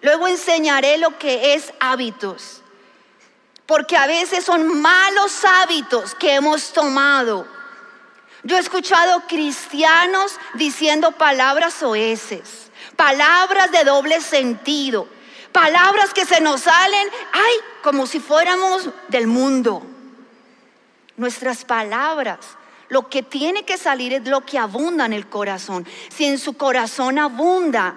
Luego 0.02 0.28
enseñaré 0.28 0.98
lo 0.98 1.18
que 1.18 1.54
es 1.54 1.72
hábitos. 1.80 2.60
Porque 3.64 3.96
a 3.96 4.06
veces 4.06 4.44
son 4.44 4.82
malos 4.82 5.42
hábitos 5.44 6.14
que 6.14 6.34
hemos 6.34 6.72
tomado. 6.72 7.46
Yo 8.42 8.58
he 8.58 8.60
escuchado 8.60 9.22
cristianos 9.26 10.38
diciendo 10.52 11.12
palabras 11.12 11.82
oeces, 11.82 12.70
palabras 12.94 13.72
de 13.72 13.84
doble 13.84 14.20
sentido, 14.20 15.08
palabras 15.50 16.12
que 16.12 16.26
se 16.26 16.42
nos 16.42 16.60
salen, 16.60 17.08
ay, 17.32 17.54
como 17.82 18.06
si 18.06 18.20
fuéramos 18.20 18.90
del 19.08 19.26
mundo. 19.26 19.82
Nuestras 21.16 21.64
palabras, 21.64 22.40
lo 22.88 23.08
que 23.08 23.22
tiene 23.22 23.64
que 23.64 23.78
salir 23.78 24.12
es 24.12 24.26
lo 24.26 24.44
que 24.44 24.58
abunda 24.58 25.06
en 25.06 25.12
el 25.12 25.28
corazón. 25.28 25.86
Si 26.08 26.24
en 26.24 26.38
su 26.38 26.54
corazón 26.54 27.18
abunda 27.18 27.96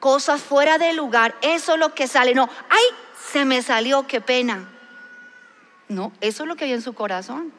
cosas 0.00 0.42
fuera 0.42 0.78
de 0.78 0.92
lugar, 0.92 1.34
eso 1.42 1.74
es 1.74 1.78
lo 1.78 1.94
que 1.94 2.06
sale. 2.06 2.34
No, 2.34 2.48
ay, 2.68 2.84
se 3.32 3.44
me 3.44 3.62
salió, 3.62 4.06
qué 4.06 4.20
pena. 4.20 4.70
No, 5.88 6.12
eso 6.20 6.42
es 6.42 6.48
lo 6.48 6.56
que 6.56 6.64
hay 6.64 6.72
en 6.72 6.82
su 6.82 6.94
corazón. 6.94 7.52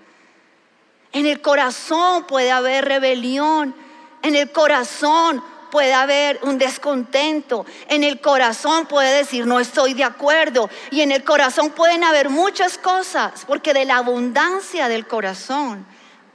En 1.11 1.25
el 1.25 1.41
corazón 1.41 2.25
puede 2.25 2.51
haber 2.51 2.85
rebelión. 2.85 3.73
En 4.21 4.35
el 4.35 4.51
corazón 4.51 5.41
puede 5.71 5.93
haber 5.93 6.39
un 6.43 6.57
descontento. 6.57 7.65
En 7.87 8.03
el 8.03 8.19
corazón 8.19 8.85
puede 8.85 9.17
decir 9.17 9.45
no 9.45 9.59
estoy 9.59 9.93
de 9.93 10.03
acuerdo. 10.03 10.69
Y 10.91 11.01
en 11.01 11.11
el 11.11 11.23
corazón 11.23 11.71
pueden 11.71 12.03
haber 12.03 12.29
muchas 12.29 12.77
cosas. 12.77 13.45
Porque 13.47 13.73
de 13.73 13.85
la 13.85 13.97
abundancia 13.97 14.89
del 14.89 15.07
corazón 15.07 15.85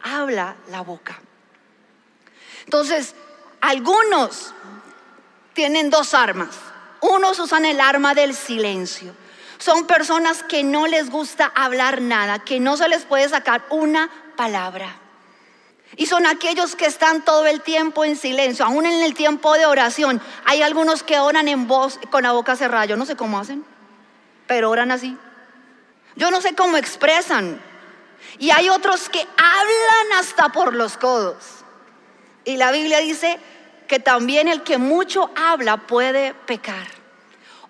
habla 0.03 0.57
la 0.71 0.83
boca. 0.83 1.21
Entonces, 2.65 3.15
algunos 3.61 4.55
tienen 5.55 5.91
dos 5.91 6.15
armas. 6.15 6.51
Unos 7.01 7.39
usan 7.39 7.65
el 7.65 7.81
arma 7.81 8.15
del 8.15 8.35
silencio. 8.35 9.15
Son 9.59 9.87
personas 9.87 10.43
que 10.43 10.65
no 10.65 10.87
les 10.87 11.11
gusta 11.11 11.53
hablar 11.55 12.01
nada, 12.01 12.39
que 12.39 12.61
no 12.61 12.77
se 12.77 12.89
les 12.89 13.05
puede 13.05 13.29
sacar 13.29 13.65
una 13.71 14.11
palabra. 14.37 14.97
Y 15.97 16.07
son 16.07 16.27
aquellos 16.27 16.77
que 16.77 16.87
están 16.87 17.25
todo 17.25 17.47
el 17.47 17.61
tiempo 17.61 18.05
en 18.05 18.17
silencio, 18.17 18.65
aún 18.65 18.87
en 18.87 19.03
el 19.03 19.15
tiempo 19.15 19.55
de 19.55 19.67
oración. 19.67 20.23
Hay 20.47 20.63
algunos 20.63 21.03
que 21.03 21.19
oran 21.19 21.49
en 21.49 21.67
voz 21.67 21.99
con 22.11 22.23
la 22.23 22.33
boca 22.33 22.57
cerrada. 22.57 22.85
Yo 22.87 22.97
no 22.97 23.05
sé 23.05 23.17
cómo 23.17 23.39
hacen, 23.39 23.65
pero 24.47 24.71
oran 24.71 24.93
así. 24.93 25.19
Yo 26.17 26.31
no 26.31 26.41
sé 26.41 26.55
cómo 26.55 26.77
expresan. 26.77 27.61
Y 28.39 28.51
hay 28.51 28.69
otros 28.69 29.09
que 29.09 29.21
hablan 29.21 30.19
hasta 30.19 30.51
por 30.51 30.75
los 30.75 30.97
codos. 30.97 31.37
Y 32.45 32.57
la 32.57 32.71
Biblia 32.73 32.99
dice 32.99 33.39
que 33.87 33.99
también 33.99 34.49
el 34.49 34.63
que 34.63 34.79
mucho 34.79 35.31
habla 35.37 35.79
puede 35.79 36.35
pecar. 36.35 36.87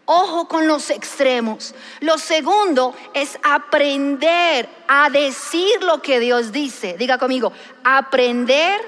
Ojo 0.05 0.49
con 0.49 0.67
los 0.67 0.91
extremos. 0.91 1.75
Lo 2.01 2.19
segundo 2.19 2.97
es 3.15 3.39
aprender 3.43 4.69
a 4.89 5.09
decir 5.09 5.83
lo 5.83 6.03
que 6.03 6.19
Dios 6.19 6.51
dice. 6.51 6.97
Diga 6.99 7.17
conmigo, 7.17 7.53
aprender 7.85 8.81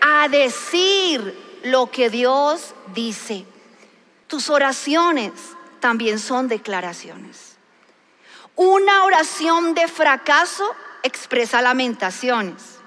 a 0.00 0.26
decir 0.28 1.60
lo 1.64 1.90
que 1.90 2.10
Dios 2.10 2.74
dice. 2.94 3.44
Tus 4.26 4.48
oraciones 4.48 5.32
también 5.80 6.18
son 6.18 6.48
declaraciones. 6.48 7.56
Una 8.56 9.04
oración 9.04 9.74
de 9.74 9.86
fracaso 9.86 10.74
expresa 11.04 11.62
lamentaciones. 11.62 12.80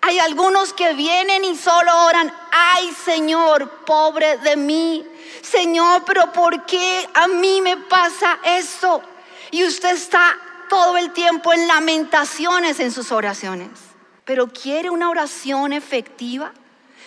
Hay 0.00 0.18
algunos 0.18 0.72
que 0.72 0.94
vienen 0.94 1.44
y 1.44 1.54
solo 1.54 2.06
oran, 2.06 2.32
ay 2.50 2.90
Señor, 3.04 3.84
pobre 3.84 4.38
de 4.38 4.56
mí, 4.56 5.06
Señor, 5.42 6.04
pero 6.06 6.32
¿por 6.32 6.64
qué 6.64 7.08
a 7.12 7.28
mí 7.28 7.60
me 7.60 7.76
pasa 7.76 8.40
eso? 8.42 9.02
Y 9.50 9.62
usted 9.62 9.90
está 9.90 10.36
todo 10.70 10.96
el 10.96 11.12
tiempo 11.12 11.52
en 11.52 11.68
lamentaciones 11.68 12.80
en 12.80 12.90
sus 12.90 13.12
oraciones. 13.12 13.68
Pero 14.24 14.48
¿quiere 14.48 14.88
una 14.88 15.10
oración 15.10 15.74
efectiva? 15.74 16.52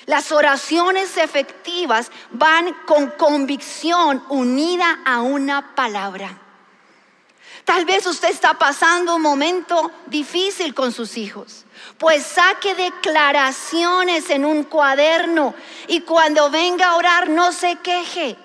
Las 0.06 0.32
oraciones 0.32 1.18
efectivas 1.18 2.12
van 2.32 2.76
con 2.86 3.10
convicción 3.12 4.24
unida 4.30 5.00
a 5.06 5.22
una 5.22 5.74
palabra. 5.74 6.43
Tal 7.66 7.86
vez 7.86 8.06
usted 8.06 8.30
está 8.30 8.56
pasando 8.56 9.16
un 9.16 9.22
momento 9.22 9.92
difícil 10.08 10.74
con 10.74 10.92
sus 10.92 11.18
hijos. 11.18 11.66
Pues 11.98 12.24
saque 12.24 12.76
declaraciones 12.76 14.30
en 14.30 14.44
un 14.44 14.64
cuaderno 14.64 15.54
y 15.88 16.02
cuando 16.02 16.50
venga 16.50 16.88
a 16.88 16.96
orar 16.96 17.30
no 17.30 17.52
se 17.52 17.78
queje. 17.78 18.36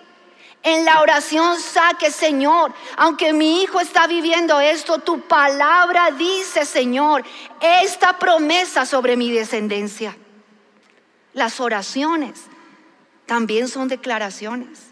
En 0.63 0.85
la 0.85 1.01
oración 1.01 1.59
saque, 1.61 2.11
Señor, 2.11 2.73
aunque 2.97 3.33
mi 3.33 3.63
hijo 3.63 3.81
está 3.81 4.07
viviendo 4.07 4.61
esto, 4.61 4.99
tu 4.99 5.21
palabra 5.23 6.11
dice, 6.11 6.65
Señor, 6.65 7.25
esta 7.61 8.19
promesa 8.19 8.85
sobre 8.85 9.17
mi 9.17 9.31
descendencia. 9.33 10.17
Las 11.33 11.61
oraciones 11.61 12.41
también 13.27 13.69
son 13.69 13.89
declaraciones. 13.89 14.89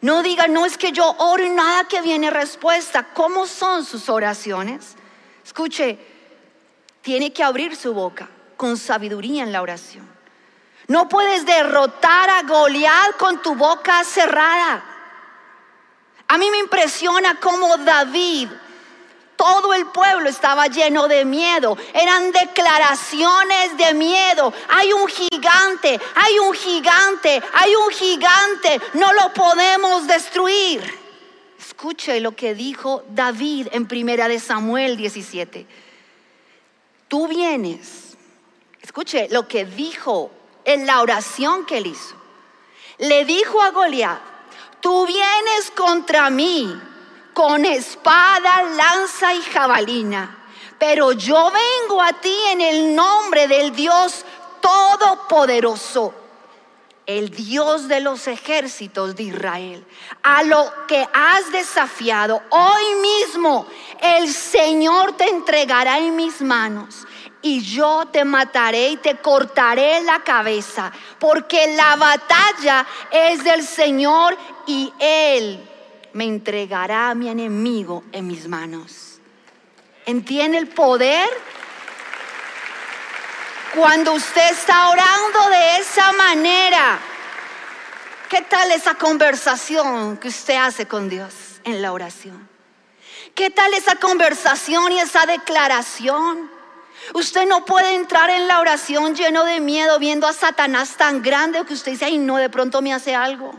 No 0.00 0.22
diga, 0.22 0.46
no 0.46 0.64
es 0.64 0.78
que 0.78 0.92
yo 0.92 1.14
oro 1.18 1.44
y 1.44 1.50
nada 1.50 1.84
que 1.84 2.00
viene 2.00 2.30
respuesta. 2.30 3.08
¿Cómo 3.12 3.46
son 3.46 3.84
sus 3.84 4.08
oraciones? 4.08 4.94
Escuche, 5.44 5.98
tiene 7.02 7.32
que 7.32 7.42
abrir 7.42 7.76
su 7.76 7.92
boca 7.92 8.28
con 8.56 8.76
sabiduría 8.76 9.42
en 9.42 9.52
la 9.52 9.62
oración. 9.62 10.08
No 10.86 11.08
puedes 11.08 11.46
derrotar 11.46 12.30
a 12.30 12.42
Goliat 12.42 13.16
con 13.16 13.40
tu 13.42 13.54
boca 13.54 14.02
cerrada. 14.04 14.82
A 16.28 16.38
mí 16.38 16.50
me 16.50 16.58
impresiona 16.58 17.38
cómo 17.40 17.76
David, 17.78 18.48
todo 19.40 19.72
el 19.72 19.86
pueblo 19.86 20.28
estaba 20.28 20.66
lleno 20.66 21.08
de 21.08 21.24
miedo. 21.24 21.78
Eran 21.94 22.30
declaraciones 22.32 23.76
de 23.78 23.94
miedo. 23.94 24.52
Hay 24.68 24.92
un 24.92 25.08
gigante, 25.08 25.98
hay 26.14 26.38
un 26.38 26.52
gigante, 26.52 27.42
hay 27.54 27.74
un 27.74 27.90
gigante. 27.90 28.80
No 28.94 29.12
lo 29.14 29.32
podemos 29.32 30.06
destruir. 30.06 30.82
Escuche 31.58 32.20
lo 32.20 32.36
que 32.36 32.54
dijo 32.54 33.04
David 33.08 33.68
en 33.72 33.86
Primera 33.86 34.28
de 34.28 34.38
Samuel 34.38 34.96
17 34.96 35.66
tú 37.10 37.26
vienes, 37.26 38.16
escuche 38.80 39.26
lo 39.30 39.48
que 39.48 39.64
dijo 39.64 40.30
en 40.64 40.86
la 40.86 41.02
oración 41.02 41.66
que 41.66 41.78
él 41.78 41.88
hizo. 41.88 42.14
Le 42.98 43.24
dijo 43.24 43.60
a 43.60 43.72
Goliat, 43.72 44.20
tú 44.80 45.06
vienes 45.06 45.72
contra 45.74 46.30
mí 46.30 46.72
con 47.40 47.64
espada, 47.64 48.64
lanza 48.76 49.32
y 49.32 49.40
jabalina, 49.40 50.44
pero 50.78 51.12
yo 51.12 51.50
vengo 51.50 52.02
a 52.02 52.12
ti 52.12 52.36
en 52.50 52.60
el 52.60 52.94
nombre 52.94 53.48
del 53.48 53.74
Dios 53.74 54.26
Todopoderoso, 54.60 56.12
el 57.06 57.30
Dios 57.30 57.88
de 57.88 58.00
los 58.00 58.28
ejércitos 58.28 59.16
de 59.16 59.22
Israel, 59.22 59.86
a 60.22 60.42
lo 60.42 60.70
que 60.86 61.08
has 61.14 61.50
desafiado. 61.50 62.42
Hoy 62.50 62.94
mismo 62.96 63.66
el 64.02 64.30
Señor 64.30 65.16
te 65.16 65.30
entregará 65.30 65.96
en 65.96 66.14
mis 66.16 66.42
manos 66.42 67.06
y 67.40 67.62
yo 67.62 68.04
te 68.12 68.22
mataré 68.26 68.90
y 68.90 68.96
te 68.98 69.16
cortaré 69.16 70.02
la 70.02 70.22
cabeza, 70.22 70.92
porque 71.18 71.74
la 71.74 71.96
batalla 71.96 72.86
es 73.10 73.42
del 73.42 73.66
Señor 73.66 74.36
y 74.66 74.92
Él 74.98 75.69
me 76.12 76.24
entregará 76.24 77.10
a 77.10 77.14
mi 77.14 77.28
enemigo 77.28 78.04
en 78.12 78.26
mis 78.26 78.48
manos. 78.48 79.20
¿Entiende 80.06 80.58
el 80.58 80.68
poder? 80.68 81.28
Cuando 83.74 84.14
usted 84.14 84.50
está 84.50 84.88
orando 84.88 85.50
de 85.50 85.76
esa 85.78 86.12
manera, 86.12 86.98
¿qué 88.28 88.42
tal 88.42 88.72
esa 88.72 88.94
conversación 88.94 90.16
que 90.16 90.28
usted 90.28 90.56
hace 90.56 90.86
con 90.86 91.08
Dios 91.08 91.34
en 91.64 91.80
la 91.80 91.92
oración? 91.92 92.48
¿Qué 93.34 93.50
tal 93.50 93.72
esa 93.74 93.96
conversación 93.96 94.90
y 94.92 94.98
esa 94.98 95.24
declaración? 95.26 96.50
Usted 97.14 97.46
no 97.46 97.64
puede 97.64 97.94
entrar 97.94 98.28
en 98.30 98.48
la 98.48 98.60
oración 98.60 99.14
lleno 99.14 99.44
de 99.44 99.60
miedo 99.60 99.98
viendo 99.98 100.26
a 100.26 100.32
Satanás 100.32 100.96
tan 100.96 101.22
grande 101.22 101.64
que 101.64 101.74
usted 101.74 101.92
dice, 101.92 102.06
ay 102.06 102.18
no, 102.18 102.36
de 102.36 102.50
pronto 102.50 102.82
me 102.82 102.92
hace 102.92 103.14
algo. 103.14 103.54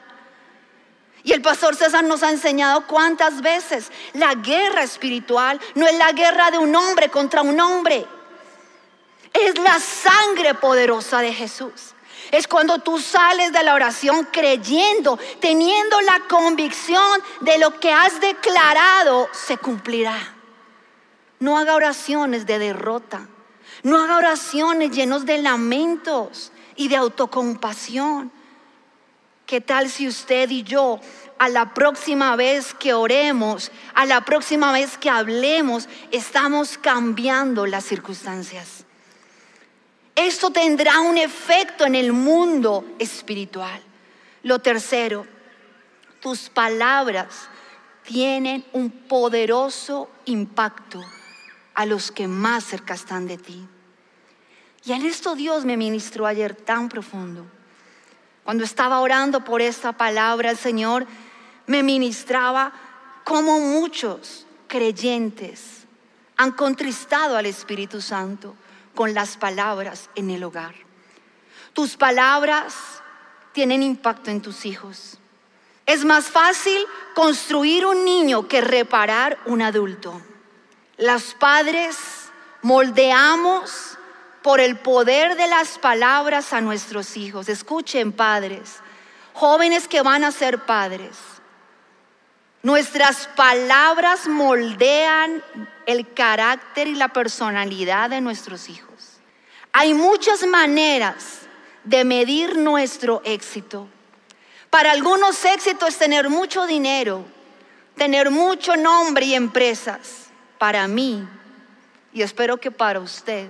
Y 1.24 1.34
el 1.34 1.42
pastor 1.42 1.76
César 1.76 2.04
nos 2.04 2.24
ha 2.24 2.30
enseñado 2.30 2.88
cuántas 2.88 3.42
veces 3.42 3.92
la 4.14 4.34
guerra 4.36 4.84
espiritual 4.84 5.60
no 5.76 5.86
es 5.86 5.96
la 5.98 6.12
guerra 6.14 6.52
de 6.52 6.58
un 6.58 6.76
hombre 6.76 7.10
contra 7.10 7.42
un 7.42 7.60
hombre. 7.60 8.06
Es 9.34 9.58
la 9.60 9.80
sangre 9.80 10.56
poderosa 10.56 11.22
de 11.22 11.34
Jesús. 11.34 11.94
Es 12.32 12.48
cuando 12.48 12.80
tú 12.80 13.00
sales 13.00 13.52
de 13.52 13.64
la 13.64 13.76
oración 13.76 14.28
creyendo, 14.32 15.20
teniendo 15.40 16.00
la 16.02 16.22
convicción 16.30 17.22
de 17.42 17.58
lo 17.58 17.80
que 17.80 17.92
has 17.92 18.20
declarado 18.20 19.30
se 19.32 19.58
cumplirá. 19.58 20.18
No 21.40 21.58
haga 21.58 21.76
oraciones 21.76 22.46
de 22.46 22.60
derrota. 22.60 23.28
No 23.84 24.02
haga 24.02 24.18
oraciones 24.18 24.92
llenos 24.92 25.26
de 25.26 25.40
lamentos 25.40 26.52
y 26.76 26.88
de 26.88 26.98
autocompasión. 26.98 28.32
¿Qué 29.52 29.60
tal 29.60 29.90
si 29.90 30.08
usted 30.08 30.50
y 30.50 30.64
yo 30.64 31.02
a 31.38 31.50
la 31.50 31.74
próxima 31.74 32.38
vez 32.38 32.74
que 32.74 32.94
oremos, 32.94 33.70
a 33.94 34.06
la 34.06 34.24
próxima 34.24 34.72
vez 34.72 34.98
que 34.98 35.10
hablemos, 35.10 35.90
estamos 36.10 36.78
cambiando 36.78 37.66
las 37.66 37.84
circunstancias? 37.84 38.86
Esto 40.16 40.52
tendrá 40.52 41.02
un 41.02 41.18
efecto 41.18 41.86
en 41.86 41.96
el 41.96 42.14
mundo 42.14 42.96
espiritual. 42.98 43.82
Lo 44.44 44.60
tercero, 44.60 45.28
tus 46.22 46.48
palabras 46.48 47.50
tienen 48.06 48.64
un 48.72 48.90
poderoso 48.90 50.10
impacto 50.24 51.04
a 51.74 51.86
los 51.86 52.10
que 52.10 52.26
más 52.26 52.64
cerca 52.64 52.94
están 52.94 53.28
de 53.28 53.38
ti. 53.38 53.68
Y 54.86 54.94
en 54.94 55.06
esto 55.06 55.36
Dios 55.36 55.66
me 55.66 55.76
ministró 55.76 56.26
ayer 56.26 56.56
tan 56.56 56.88
profundo. 56.88 57.46
Cuando 58.44 58.64
estaba 58.64 59.00
orando 59.00 59.44
por 59.44 59.62
esta 59.62 59.94
palabra, 59.94 60.52
el 60.52 60.58
Señor 60.58 61.06
me 61.68 61.84
ministraba 61.84 62.72
como 63.24 63.60
muchos 63.60 64.46
creyentes 64.68 65.82
han 66.42 66.54
contristado 66.54 67.38
al 67.38 67.46
Espíritu 67.46 68.02
Santo 68.02 68.56
con 68.96 69.14
las 69.14 69.38
palabras 69.38 70.10
en 70.16 70.32
el 70.32 70.44
hogar. 70.44 70.74
Tus 71.74 71.98
palabras 71.98 72.74
tienen 73.52 73.84
impacto 73.84 74.32
en 74.32 74.42
tus 74.42 74.66
hijos. 74.66 75.20
Es 75.86 76.04
más 76.04 76.26
fácil 76.26 76.84
construir 77.14 77.86
un 77.86 78.04
niño 78.04 78.48
que 78.48 78.60
reparar 78.60 79.38
un 79.46 79.62
adulto. 79.62 80.20
Los 80.98 81.36
padres 81.36 81.96
moldeamos 82.64 84.00
por 84.42 84.60
el 84.60 84.78
poder 84.78 85.36
de 85.36 85.48
las 85.48 85.78
palabras 85.78 86.54
a 86.54 86.62
nuestros 86.62 87.18
hijos. 87.18 87.50
Escuchen, 87.50 88.12
padres, 88.12 88.78
jóvenes 89.34 89.88
que 89.88 90.02
van 90.02 90.24
a 90.24 90.32
ser 90.32 90.66
padres. 90.66 91.18
Nuestras 92.64 93.28
palabras 93.36 94.28
moldean 94.28 95.44
el 95.86 96.14
carácter 96.14 96.88
y 96.88 96.96
la 96.96 97.08
personalidad 97.10 98.10
de 98.10 98.22
nuestros 98.22 98.70
hijos. 98.70 98.92
Hay 99.74 99.94
muchas 99.94 100.46
maneras 100.46 101.42
de 101.84 102.04
medir 102.04 102.58
nuestro 102.58 103.22
éxito. 103.26 103.88
Para 104.70 104.92
algunos 104.92 105.44
éxito 105.44 105.88
es 105.88 105.98
tener 105.98 106.30
mucho 106.30 106.68
dinero, 106.68 107.26
tener 107.96 108.30
mucho 108.32 108.76
nombre 108.76 109.26
y 109.26 109.34
empresas. 109.34 110.28
Para 110.58 110.88
mí, 110.88 111.28
y 112.14 112.22
espero 112.22 112.58
que 112.58 112.70
para 112.70 113.00
usted, 113.00 113.50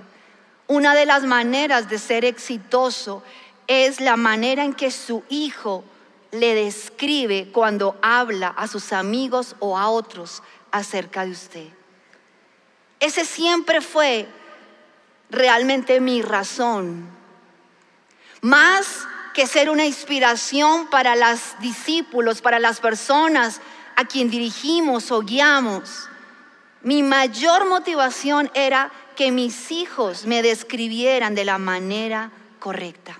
una 0.72 0.94
de 0.94 1.04
las 1.04 1.24
maneras 1.24 1.90
de 1.90 1.98
ser 1.98 2.24
exitoso 2.24 3.22
es 3.66 4.00
la 4.00 4.16
manera 4.16 4.64
en 4.64 4.72
que 4.72 4.90
su 4.90 5.22
hijo 5.28 5.84
le 6.30 6.54
describe 6.54 7.50
cuando 7.52 7.98
habla 8.00 8.48
a 8.48 8.66
sus 8.66 8.94
amigos 8.94 9.54
o 9.58 9.76
a 9.76 9.90
otros 9.90 10.42
acerca 10.70 11.26
de 11.26 11.32
usted. 11.32 11.68
Ese 13.00 13.26
siempre 13.26 13.82
fue 13.82 14.26
realmente 15.28 16.00
mi 16.00 16.22
razón. 16.22 17.06
Más 18.40 19.06
que 19.34 19.46
ser 19.46 19.68
una 19.68 19.84
inspiración 19.84 20.88
para 20.88 21.16
los 21.16 21.40
discípulos, 21.60 22.40
para 22.40 22.58
las 22.58 22.80
personas 22.80 23.60
a 23.96 24.06
quien 24.06 24.30
dirigimos 24.30 25.10
o 25.10 25.20
guiamos, 25.20 26.08
mi 26.82 27.02
mayor 27.02 27.68
motivación 27.68 28.50
era 28.54 28.90
que 29.14 29.30
mis 29.30 29.70
hijos 29.70 30.26
me 30.26 30.42
describieran 30.42 31.34
de 31.34 31.44
la 31.44 31.58
manera 31.58 32.30
correcta. 32.58 33.18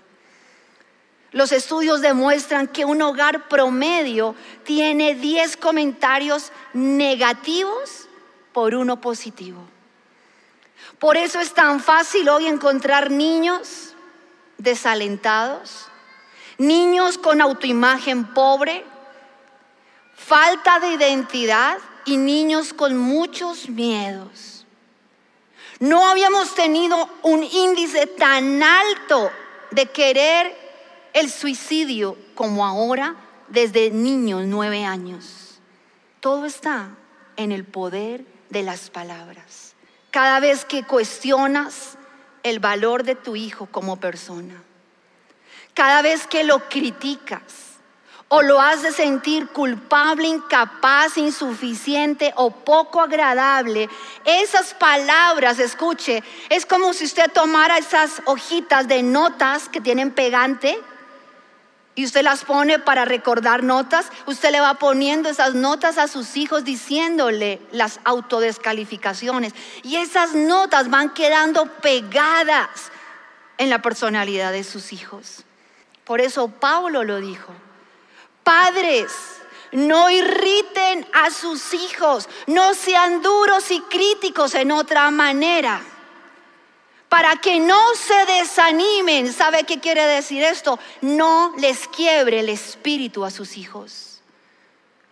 Los 1.32 1.50
estudios 1.50 2.02
demuestran 2.02 2.66
que 2.68 2.84
un 2.84 3.00
hogar 3.00 3.48
promedio 3.48 4.34
tiene 4.64 5.14
10 5.14 5.56
comentarios 5.56 6.52
negativos 6.74 8.08
por 8.52 8.74
uno 8.74 9.00
positivo. 9.00 9.62
Por 10.98 11.16
eso 11.16 11.40
es 11.40 11.54
tan 11.54 11.80
fácil 11.80 12.28
hoy 12.28 12.46
encontrar 12.46 13.10
niños 13.10 13.94
desalentados, 14.58 15.86
niños 16.58 17.16
con 17.16 17.40
autoimagen 17.40 18.34
pobre, 18.34 18.84
falta 20.14 20.80
de 20.80 20.92
identidad 20.92 21.78
y 22.04 22.18
niños 22.18 22.74
con 22.74 22.96
muchos 22.96 23.70
miedos. 23.70 24.51
No 25.82 26.06
habíamos 26.06 26.54
tenido 26.54 27.08
un 27.22 27.42
índice 27.42 28.06
tan 28.06 28.62
alto 28.62 29.32
de 29.72 29.86
querer 29.86 30.56
el 31.12 31.28
suicidio 31.28 32.16
como 32.36 32.64
ahora 32.64 33.16
desde 33.48 33.90
niños, 33.90 34.44
nueve 34.46 34.84
años. 34.84 35.60
Todo 36.20 36.46
está 36.46 36.90
en 37.34 37.50
el 37.50 37.64
poder 37.64 38.24
de 38.48 38.62
las 38.62 38.90
palabras. 38.90 39.74
Cada 40.12 40.38
vez 40.38 40.64
que 40.64 40.84
cuestionas 40.84 41.98
el 42.44 42.60
valor 42.60 43.02
de 43.02 43.16
tu 43.16 43.34
hijo 43.34 43.66
como 43.66 43.98
persona, 43.98 44.62
cada 45.74 46.00
vez 46.00 46.28
que 46.28 46.44
lo 46.44 46.68
criticas, 46.68 47.71
o 48.34 48.40
lo 48.40 48.62
hace 48.62 48.92
sentir 48.92 49.48
culpable, 49.48 50.26
incapaz, 50.26 51.18
insuficiente 51.18 52.32
o 52.36 52.50
poco 52.50 53.02
agradable, 53.02 53.90
esas 54.24 54.72
palabras, 54.72 55.58
escuche, 55.58 56.24
es 56.48 56.64
como 56.64 56.94
si 56.94 57.04
usted 57.04 57.30
tomara 57.30 57.76
esas 57.76 58.22
hojitas 58.24 58.88
de 58.88 59.02
notas 59.02 59.68
que 59.68 59.82
tienen 59.82 60.12
pegante 60.12 60.80
y 61.94 62.06
usted 62.06 62.22
las 62.22 62.42
pone 62.46 62.78
para 62.78 63.04
recordar 63.04 63.62
notas, 63.62 64.06
usted 64.24 64.50
le 64.50 64.62
va 64.62 64.78
poniendo 64.78 65.28
esas 65.28 65.54
notas 65.54 65.98
a 65.98 66.08
sus 66.08 66.34
hijos 66.38 66.64
diciéndole 66.64 67.60
las 67.70 68.00
autodescalificaciones 68.04 69.52
y 69.82 69.96
esas 69.96 70.34
notas 70.34 70.88
van 70.88 71.10
quedando 71.12 71.66
pegadas 71.66 72.90
en 73.58 73.68
la 73.68 73.82
personalidad 73.82 74.52
de 74.52 74.64
sus 74.64 74.94
hijos. 74.94 75.44
Por 76.04 76.22
eso 76.22 76.48
Pablo 76.48 77.04
lo 77.04 77.20
dijo. 77.20 77.52
Padres, 78.42 79.12
no 79.72 80.10
irriten 80.10 81.06
a 81.12 81.30
sus 81.30 81.74
hijos, 81.74 82.28
no 82.46 82.74
sean 82.74 83.22
duros 83.22 83.70
y 83.70 83.80
críticos 83.80 84.54
en 84.54 84.70
otra 84.70 85.10
manera. 85.10 85.82
Para 87.08 87.36
que 87.36 87.60
no 87.60 87.94
se 87.94 88.32
desanimen, 88.32 89.32
¿sabe 89.32 89.64
qué 89.64 89.80
quiere 89.80 90.06
decir 90.06 90.42
esto? 90.42 90.78
No 91.02 91.54
les 91.58 91.86
quiebre 91.88 92.40
el 92.40 92.48
espíritu 92.48 93.24
a 93.24 93.30
sus 93.30 93.56
hijos. 93.56 94.22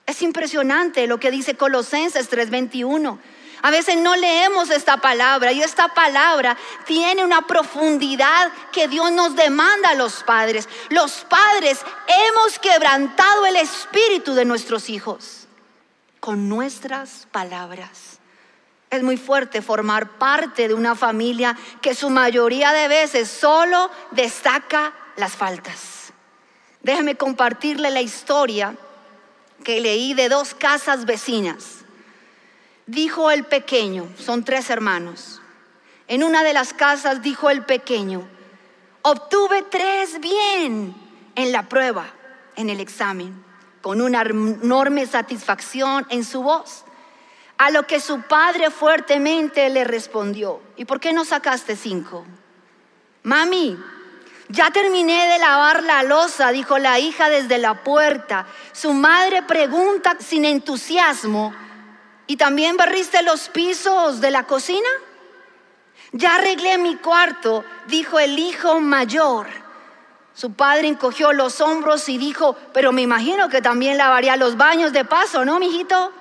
Es 0.07 0.23
impresionante 0.23 1.07
lo 1.07 1.21
que 1.21 1.31
dice 1.31 1.57
Colosenses 1.57 2.29
3:21. 2.29 3.19
A 3.62 3.70
veces 3.70 3.96
no 3.96 4.16
leemos 4.16 4.70
esta 4.70 4.96
palabra 4.96 5.53
y 5.53 5.62
esta 5.62 5.88
palabra 5.88 6.57
tiene 6.87 7.25
una 7.25 7.42
profundidad 7.42 8.51
que 8.73 8.88
Dios 8.88 9.12
nos 9.12 9.37
demanda 9.37 9.90
a 9.90 9.94
los 9.94 10.23
padres. 10.23 10.68
Los 10.88 11.27
padres 11.29 11.81
hemos 12.07 12.59
quebrantado 12.59 13.44
el 13.46 13.57
espíritu 13.57 14.33
de 14.35 14.46
nuestros 14.46 14.88
hijos 14.88 15.46
con 16.20 16.49
nuestras 16.49 17.27
palabras. 17.31 18.18
Es 18.88 19.03
muy 19.03 19.18
fuerte 19.18 19.62
formar 19.62 20.18
parte 20.18 20.66
de 20.66 20.75
una 20.75 20.94
familia 20.94 21.57
que 21.83 21.94
su 21.94 22.11
mayoría 22.11 22.73
de 22.73 22.88
veces 22.88 23.31
solo 23.31 23.90
destaca 24.11 24.94
las 25.16 25.33
faltas. 25.33 26.12
Déjeme 26.83 27.16
compartirle 27.16 27.90
la 27.90 28.01
historia 28.01 28.75
que 29.62 29.81
leí 29.81 30.14
de 30.14 30.31
dos 30.31 30.55
casas 30.55 31.05
vecinas 31.05 31.80
dijo 32.90 33.31
el 33.31 33.44
pequeño, 33.44 34.09
son 34.18 34.44
tres 34.44 34.68
hermanos, 34.68 35.40
en 36.09 36.24
una 36.24 36.42
de 36.42 36.53
las 36.53 36.74
casas 36.74 37.22
dijo 37.22 37.50
el 37.50 37.64
pequeño, 37.64 38.26
obtuve 39.03 39.62
tres 39.62 40.20
bien 40.20 40.94
en 41.37 41.53
la 41.53 41.68
prueba, 41.68 42.07
en 42.57 42.68
el 42.68 42.81
examen, 42.81 43.44
con 43.81 44.00
una 44.00 44.22
enorme 44.22 45.07
satisfacción 45.07 46.05
en 46.11 46.24
su 46.24 46.42
voz. 46.42 46.85
A 47.59 47.70
lo 47.70 47.87
que 47.87 48.00
su 48.00 48.22
padre 48.22 48.70
fuertemente 48.70 49.68
le 49.68 49.85
respondió, 49.85 50.61
¿y 50.76 50.85
por 50.85 50.98
qué 50.98 51.12
no 51.12 51.24
sacaste 51.24 51.76
cinco? 51.76 52.24
Mami, 53.22 53.79
ya 54.48 54.70
terminé 54.70 55.29
de 55.29 55.38
lavar 55.38 55.85
la 55.85 56.03
losa, 56.03 56.50
dijo 56.50 56.79
la 56.79 56.98
hija 56.98 57.29
desde 57.29 57.59
la 57.59 57.85
puerta. 57.85 58.46
Su 58.72 58.94
madre 58.94 59.42
pregunta 59.42 60.16
sin 60.18 60.44
entusiasmo, 60.44 61.55
¿Y 62.31 62.37
también 62.37 62.77
barriste 62.77 63.25
los 63.25 63.49
pisos 63.49 64.21
de 64.21 64.31
la 64.31 64.47
cocina? 64.47 64.88
Ya 66.12 66.37
arreglé 66.37 66.79
mi 66.79 66.95
cuarto, 66.95 67.64
dijo 67.88 68.21
el 68.21 68.38
hijo 68.38 68.79
mayor. 68.79 69.49
Su 70.33 70.53
padre 70.53 70.87
encogió 70.87 71.33
los 71.33 71.61
hombros 71.61 72.09
y 72.09 72.19
dijo, 72.19 72.55
pero 72.73 72.93
me 72.93 73.03
imagino 73.03 73.49
que 73.49 73.61
también 73.61 73.99
lavaría 73.99 74.37
los 74.37 74.57
baños 74.57 74.93
de 74.93 75.05
paso, 75.05 75.45
¿no, 75.45 75.59
mijito? 75.59 76.12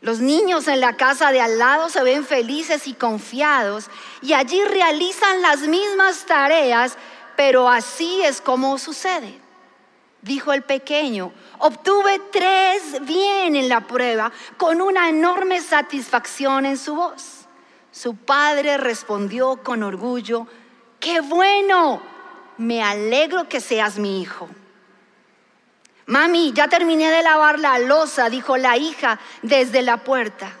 Los 0.00 0.20
niños 0.20 0.66
en 0.66 0.80
la 0.80 0.96
casa 0.96 1.30
de 1.30 1.42
al 1.42 1.58
lado 1.58 1.90
se 1.90 2.02
ven 2.02 2.24
felices 2.24 2.86
y 2.86 2.94
confiados 2.94 3.90
y 4.22 4.32
allí 4.32 4.64
realizan 4.64 5.42
las 5.42 5.58
mismas 5.58 6.24
tareas, 6.24 6.96
pero 7.36 7.68
así 7.68 8.22
es 8.22 8.40
como 8.40 8.78
sucede 8.78 9.49
dijo 10.22 10.52
el 10.52 10.62
pequeño, 10.62 11.32
obtuve 11.58 12.20
tres 12.30 13.04
bien 13.06 13.56
en 13.56 13.68
la 13.68 13.80
prueba 13.86 14.32
con 14.56 14.80
una 14.80 15.08
enorme 15.08 15.60
satisfacción 15.60 16.66
en 16.66 16.76
su 16.76 16.94
voz. 16.94 17.46
Su 17.90 18.16
padre 18.16 18.76
respondió 18.76 19.62
con 19.62 19.82
orgullo, 19.82 20.46
qué 20.98 21.20
bueno, 21.20 22.02
me 22.58 22.82
alegro 22.82 23.48
que 23.48 23.60
seas 23.60 23.98
mi 23.98 24.20
hijo. 24.20 24.48
Mami, 26.06 26.52
ya 26.52 26.68
terminé 26.68 27.10
de 27.10 27.22
lavar 27.22 27.58
la 27.58 27.78
losa, 27.78 28.28
dijo 28.28 28.56
la 28.56 28.76
hija 28.76 29.20
desde 29.42 29.82
la 29.82 29.98
puerta. 29.98 30.52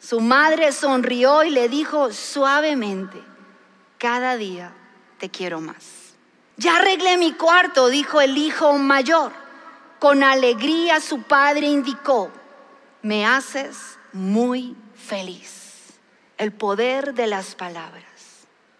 Su 0.00 0.20
madre 0.20 0.72
sonrió 0.72 1.44
y 1.44 1.50
le 1.50 1.68
dijo 1.68 2.12
suavemente, 2.12 3.20
cada 3.98 4.36
día 4.36 4.72
te 5.18 5.28
quiero 5.28 5.60
más. 5.60 5.99
Ya 6.60 6.76
arreglé 6.76 7.16
mi 7.16 7.32
cuarto, 7.32 7.88
dijo 7.88 8.20
el 8.20 8.36
hijo 8.36 8.74
mayor. 8.74 9.32
Con 9.98 10.22
alegría 10.22 11.00
su 11.00 11.22
padre 11.22 11.68
indicó, 11.68 12.30
me 13.00 13.24
haces 13.24 13.98
muy 14.12 14.76
feliz. 14.94 15.94
El 16.36 16.52
poder 16.52 17.14
de 17.14 17.28
las 17.28 17.54
palabras. 17.54 18.04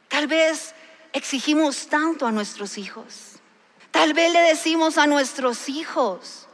Tal 0.09 0.27
vez 0.27 0.75
exigimos 1.14 1.87
tanto 1.87 2.27
a 2.27 2.33
nuestros 2.33 2.77
hijos. 2.77 3.37
Tal 3.90 4.12
vez 4.12 4.31
le 4.31 4.40
decimos 4.40 4.99
a 4.99 5.07
nuestros 5.07 5.71
hijos 5.71 6.49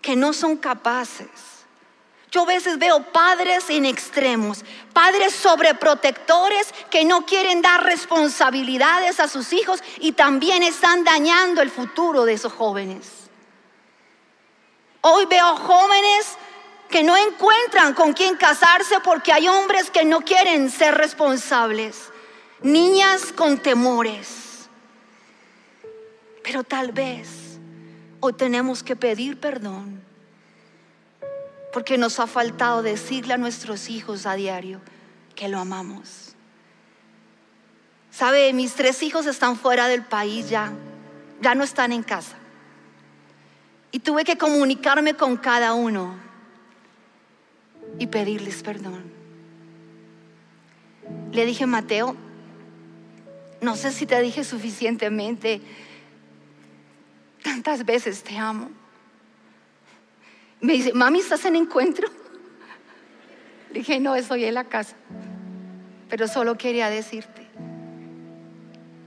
que 0.00 0.14
no 0.14 0.32
son 0.32 0.56
capaces. 0.56 1.28
Yo 2.32 2.44
a 2.44 2.46
veces 2.46 2.78
veo 2.78 3.12
padres 3.12 3.68
en 3.68 3.84
extremos, 3.84 4.64
padres 4.94 5.34
sobreprotectores 5.34 6.72
que 6.90 7.04
no 7.04 7.26
quieren 7.26 7.60
dar 7.60 7.84
responsabilidades 7.84 9.20
a 9.20 9.28
sus 9.28 9.52
hijos 9.52 9.82
y 10.00 10.12
también 10.12 10.62
están 10.62 11.04
dañando 11.04 11.60
el 11.60 11.70
futuro 11.70 12.24
de 12.24 12.32
esos 12.32 12.54
jóvenes. 12.54 13.28
Hoy 15.02 15.26
veo 15.26 15.56
jóvenes 15.56 16.38
que 16.88 17.02
no 17.02 17.14
encuentran 17.18 17.92
con 17.92 18.14
quién 18.14 18.36
casarse 18.36 19.00
porque 19.00 19.30
hay 19.30 19.46
hombres 19.48 19.90
que 19.90 20.06
no 20.06 20.22
quieren 20.22 20.70
ser 20.70 20.94
responsables, 20.94 22.08
niñas 22.62 23.30
con 23.36 23.58
temores. 23.58 24.70
Pero 26.42 26.64
tal 26.64 26.92
vez 26.92 27.28
hoy 28.20 28.32
tenemos 28.32 28.82
que 28.82 28.96
pedir 28.96 29.38
perdón 29.38 30.11
porque 31.72 31.98
nos 31.98 32.20
ha 32.20 32.26
faltado 32.26 32.82
decirle 32.82 33.34
a 33.34 33.38
nuestros 33.38 33.88
hijos 33.88 34.26
a 34.26 34.34
diario 34.34 34.80
que 35.34 35.48
lo 35.48 35.58
amamos. 35.58 36.34
Sabe, 38.10 38.52
mis 38.52 38.74
tres 38.74 39.02
hijos 39.02 39.26
están 39.26 39.56
fuera 39.56 39.88
del 39.88 40.04
país 40.04 40.50
ya, 40.50 40.72
ya 41.40 41.54
no 41.54 41.64
están 41.64 41.92
en 41.92 42.02
casa. 42.02 42.36
Y 43.90 44.00
tuve 44.00 44.24
que 44.24 44.36
comunicarme 44.36 45.14
con 45.14 45.36
cada 45.36 45.72
uno 45.72 46.14
y 47.98 48.06
pedirles 48.06 48.62
perdón. 48.62 49.10
Le 51.32 51.46
dije, 51.46 51.66
Mateo, 51.66 52.14
no 53.62 53.76
sé 53.76 53.92
si 53.92 54.06
te 54.06 54.20
dije 54.20 54.44
suficientemente, 54.44 55.62
tantas 57.42 57.84
veces 57.86 58.22
te 58.22 58.36
amo. 58.36 58.70
Me 60.62 60.74
dice, 60.74 60.92
mami, 60.94 61.18
¿estás 61.18 61.44
en 61.44 61.56
encuentro? 61.56 62.08
Le 63.72 63.80
dije, 63.80 63.98
no, 63.98 64.14
estoy 64.14 64.44
en 64.44 64.54
la 64.54 64.64
casa. 64.64 64.96
Pero 66.08 66.28
solo 66.28 66.56
quería 66.56 66.88
decirte 66.88 67.48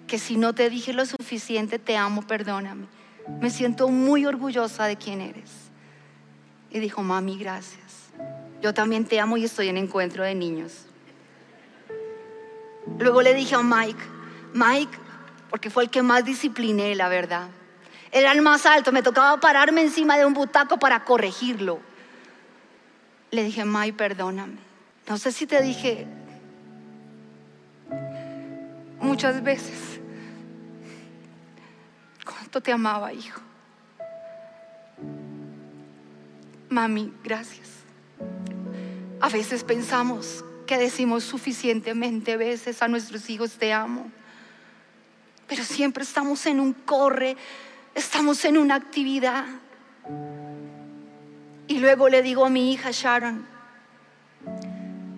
que 0.06 0.20
si 0.20 0.36
no 0.36 0.54
te 0.54 0.70
dije 0.70 0.92
lo 0.92 1.06
suficiente, 1.06 1.80
te 1.80 1.96
amo, 1.96 2.24
perdóname. 2.24 2.88
Me 3.40 3.50
siento 3.50 3.88
muy 3.88 4.26
orgullosa 4.26 4.86
de 4.86 4.98
quién 4.98 5.22
eres. 5.22 5.50
Y 6.72 6.80
dijo, 6.80 7.02
mami, 7.04 7.38
gracias. 7.38 8.12
Yo 8.62 8.74
también 8.74 9.06
te 9.06 9.20
amo 9.22 9.38
y 9.38 9.46
estoy 9.46 9.70
en 9.70 9.78
encuentro 9.78 10.26
de 10.26 10.36
niños. 10.36 10.88
Luego 13.00 13.22
le 13.22 13.34
dije 13.34 13.56
a 13.56 13.64
Mike, 13.64 14.04
Mike, 14.54 14.98
porque 15.50 15.70
fue 15.70 15.84
el 15.84 15.90
que 15.90 16.02
más 16.02 16.26
discipliné, 16.26 16.96
la 16.96 17.08
verdad. 17.08 17.48
Era 18.12 18.32
el 18.32 18.42
más 18.42 18.66
alto, 18.66 18.92
me 18.92 19.04
tocaba 19.04 19.40
pararme 19.40 19.82
encima 19.82 20.18
de 20.18 20.26
un 20.26 20.34
butaco 20.34 20.78
para 20.78 21.04
corregirlo. 21.04 21.80
Le 23.32 23.44
dije, 23.44 23.66
Mike, 23.66 23.98
perdóname. 23.98 24.58
No 25.08 25.18
sé 25.18 25.32
si 25.32 25.46
te 25.46 25.62
dije 25.62 26.08
muchas 29.00 29.44
veces 29.44 30.00
cuánto 32.26 32.62
te 32.62 32.72
amaba, 32.72 33.14
hijo. 33.14 33.42
Mami, 36.70 37.14
gracias. 37.24 37.70
A 39.22 39.30
veces 39.30 39.64
pensamos 39.64 40.44
que 40.66 40.78
decimos 40.78 41.24
suficientemente 41.24 42.38
veces 42.38 42.82
a 42.82 42.88
nuestros 42.88 43.30
hijos 43.30 43.54
te 43.54 43.72
amo, 43.72 44.12
pero 45.48 45.64
siempre 45.64 46.04
estamos 46.04 46.46
en 46.48 46.60
un 46.60 46.74
corre, 46.74 47.38
estamos 47.96 48.44
en 48.46 48.58
una 48.58 48.76
actividad. 48.76 49.46
Y 51.68 51.80
luego 51.80 52.10
le 52.10 52.22
digo 52.22 52.46
a 52.46 52.50
mi 52.50 52.72
hija 52.72 52.92
Sharon, 52.92 53.46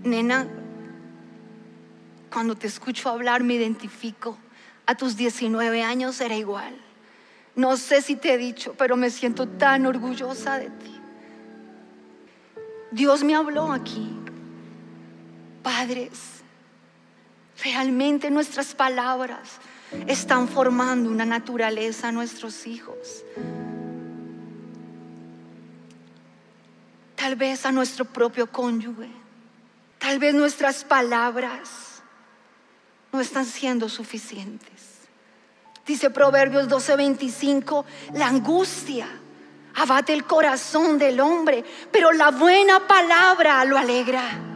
nena, 0.03 0.47
cuando 2.31 2.55
te 2.55 2.67
escucho 2.67 3.09
hablar 3.09 3.43
me 3.43 3.55
identifico. 3.55 4.37
A 4.85 4.95
tus 4.95 5.17
19 5.17 5.83
años 5.83 6.21
era 6.21 6.35
igual. 6.35 6.73
No 7.55 7.75
sé 7.75 8.01
si 8.01 8.15
te 8.15 8.33
he 8.33 8.37
dicho, 8.37 8.75
pero 8.77 8.95
me 8.95 9.09
siento 9.09 9.47
tan 9.47 9.85
orgullosa 9.85 10.59
de 10.59 10.69
ti. 10.69 10.95
Dios 12.91 13.23
me 13.23 13.35
habló 13.35 13.73
aquí. 13.73 14.15
Padres, 15.63 16.43
realmente 17.61 18.31
nuestras 18.31 18.73
palabras 18.75 19.59
están 20.08 20.47
formando 20.47 21.10
una 21.10 21.26
naturaleza 21.26 22.10
a 22.10 22.12
nuestros 22.12 22.67
hijos. 22.67 23.23
Tal 27.15 27.36
vez 27.36 27.65
a 27.65 27.71
nuestro 27.71 28.06
propio 28.06 28.47
cónyuge. 28.47 29.10
Tal 29.97 30.19
vez 30.19 30.34
nuestras 30.34 30.84
palabras 30.84 32.02
no 33.12 33.19
están 33.19 33.45
siendo 33.45 33.89
suficientes. 33.89 35.08
Dice 35.86 36.10
Proverbios 36.10 36.67
12:25, 36.67 37.86
la 38.13 38.28
angustia 38.28 39.08
abate 39.76 40.13
el 40.13 40.26
corazón 40.26 40.97
del 40.97 41.19
hombre, 41.19 41.63
pero 41.91 42.12
la 42.12 42.32
buena 42.32 42.88
palabra 42.88 43.63
lo 43.65 43.78
alegra. 43.78 44.46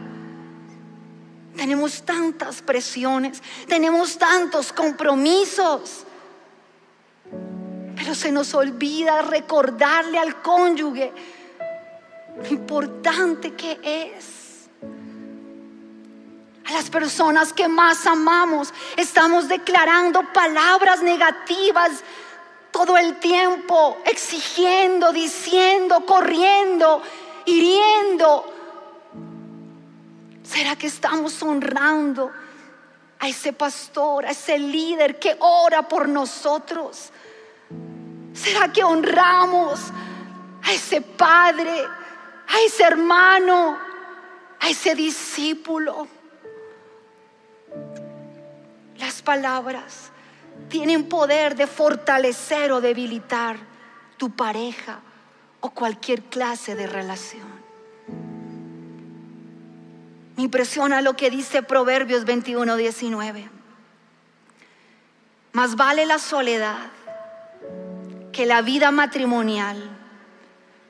Tenemos 1.56 2.02
tantas 2.02 2.62
presiones, 2.62 3.42
tenemos 3.68 4.16
tantos 4.16 4.72
compromisos, 4.72 6.04
pero 7.94 8.14
se 8.14 8.32
nos 8.32 8.54
olvida 8.54 9.22
recordarle 9.22 10.18
al 10.18 10.40
cónyuge 10.40 11.12
lo 12.36 12.48
importante 12.48 13.52
que 13.54 13.78
es. 14.16 14.68
A 16.64 16.72
las 16.72 16.88
personas 16.90 17.52
que 17.52 17.68
más 17.68 18.06
amamos 18.06 18.72
estamos 18.96 19.48
declarando 19.48 20.22
palabras 20.32 21.02
negativas 21.02 22.02
todo 22.70 22.96
el 22.96 23.18
tiempo 23.18 23.98
exigiendo, 24.04 25.12
diciendo, 25.12 26.06
corriendo, 26.06 27.02
hiriendo. 27.44 28.52
¿Será 30.42 30.76
que 30.76 30.88
estamos 30.88 31.42
honrando 31.42 32.30
a 33.18 33.28
ese 33.28 33.52
pastor, 33.52 34.26
a 34.26 34.30
ese 34.30 34.58
líder 34.58 35.18
que 35.18 35.36
ora 35.38 35.86
por 35.86 36.08
nosotros? 36.08 37.10
¿Será 38.34 38.72
que 38.72 38.82
honramos 38.82 39.80
a 40.62 40.72
ese 40.72 41.00
padre, 41.00 41.84
a 42.48 42.60
ese 42.66 42.82
hermano, 42.82 43.78
a 44.60 44.68
ese 44.68 44.94
discípulo? 44.94 46.08
Las 48.96 49.22
palabras 49.22 50.10
tienen 50.68 51.08
poder 51.08 51.54
de 51.54 51.66
fortalecer 51.66 52.72
o 52.72 52.80
debilitar 52.80 53.56
tu 54.16 54.30
pareja 54.30 55.00
o 55.60 55.70
cualquier 55.70 56.22
clase 56.22 56.74
de 56.74 56.86
relación. 56.86 57.61
Me 60.36 60.44
impresiona 60.44 61.02
lo 61.02 61.14
que 61.14 61.30
dice 61.30 61.62
Proverbios 61.62 62.24
21, 62.24 62.76
19. 62.76 63.50
Más 65.52 65.76
vale 65.76 66.06
la 66.06 66.18
soledad 66.18 66.90
que 68.32 68.46
la 68.46 68.62
vida 68.62 68.90
matrimonial 68.90 69.90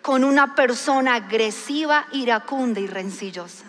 con 0.01 0.25
una 0.25 0.55
persona 0.55 1.17
agresiva, 1.17 2.07
iracunda 2.13 2.81
y 2.81 2.87
rencillosa. 2.87 3.65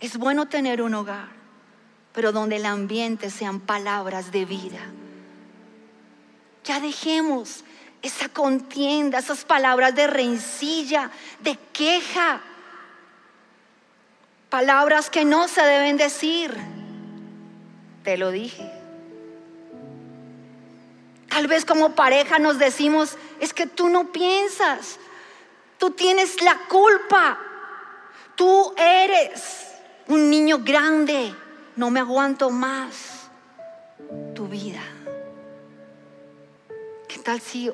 Es 0.00 0.18
bueno 0.18 0.46
tener 0.46 0.82
un 0.82 0.94
hogar, 0.94 1.28
pero 2.12 2.32
donde 2.32 2.56
el 2.56 2.66
ambiente 2.66 3.30
sean 3.30 3.60
palabras 3.60 4.30
de 4.30 4.44
vida 4.44 4.80
ya 6.66 6.80
dejemos 6.80 7.64
esa 8.02 8.28
contienda, 8.28 9.20
esas 9.20 9.44
palabras 9.44 9.94
de 9.94 10.06
rencilla, 10.06 11.10
de 11.40 11.56
queja. 11.72 12.42
Palabras 14.56 15.10
que 15.10 15.26
no 15.26 15.48
se 15.48 15.60
deben 15.60 15.98
decir. 15.98 16.56
Te 18.02 18.16
lo 18.16 18.30
dije. 18.30 18.72
Tal 21.28 21.46
vez 21.46 21.66
como 21.66 21.94
pareja 21.94 22.38
nos 22.38 22.58
decimos, 22.58 23.18
es 23.38 23.52
que 23.52 23.66
tú 23.66 23.90
no 23.90 24.12
piensas, 24.12 24.98
tú 25.76 25.90
tienes 25.90 26.40
la 26.40 26.56
culpa, 26.70 27.38
tú 28.34 28.72
eres 28.78 29.74
un 30.08 30.30
niño 30.30 30.60
grande, 30.64 31.34
no 31.76 31.90
me 31.90 32.00
aguanto 32.00 32.48
más 32.48 33.28
tu 34.34 34.48
vida. 34.48 34.80
¿Qué 37.06 37.18
tal 37.18 37.42
si 37.42 37.70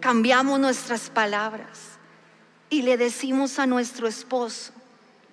cambiamos 0.00 0.58
nuestras 0.58 1.10
palabras 1.10 1.98
y 2.70 2.80
le 2.80 2.96
decimos 2.96 3.58
a 3.58 3.66
nuestro 3.66 4.08
esposo 4.08 4.72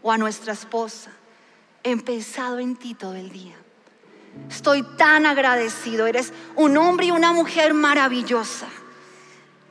o 0.02 0.12
a 0.12 0.18
nuestra 0.18 0.54
esposa, 0.54 1.12
he 1.84 1.96
pensado 1.98 2.60
en 2.60 2.76
ti 2.76 2.94
todo 2.94 3.16
el 3.16 3.30
día? 3.30 3.56
Estoy 4.50 4.84
tan 4.98 5.26
agradecido. 5.26 6.08
Eres 6.08 6.34
un 6.56 6.78
hombre 6.78 7.08
y 7.08 7.12
una 7.12 7.34
mujer 7.34 7.74
maravillosa. 7.74 8.68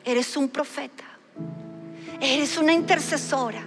Eres 0.04 0.36
un 0.36 0.48
profeta. 0.48 1.04
Eres 2.20 2.58
una 2.58 2.72
intercesora. 2.72 3.62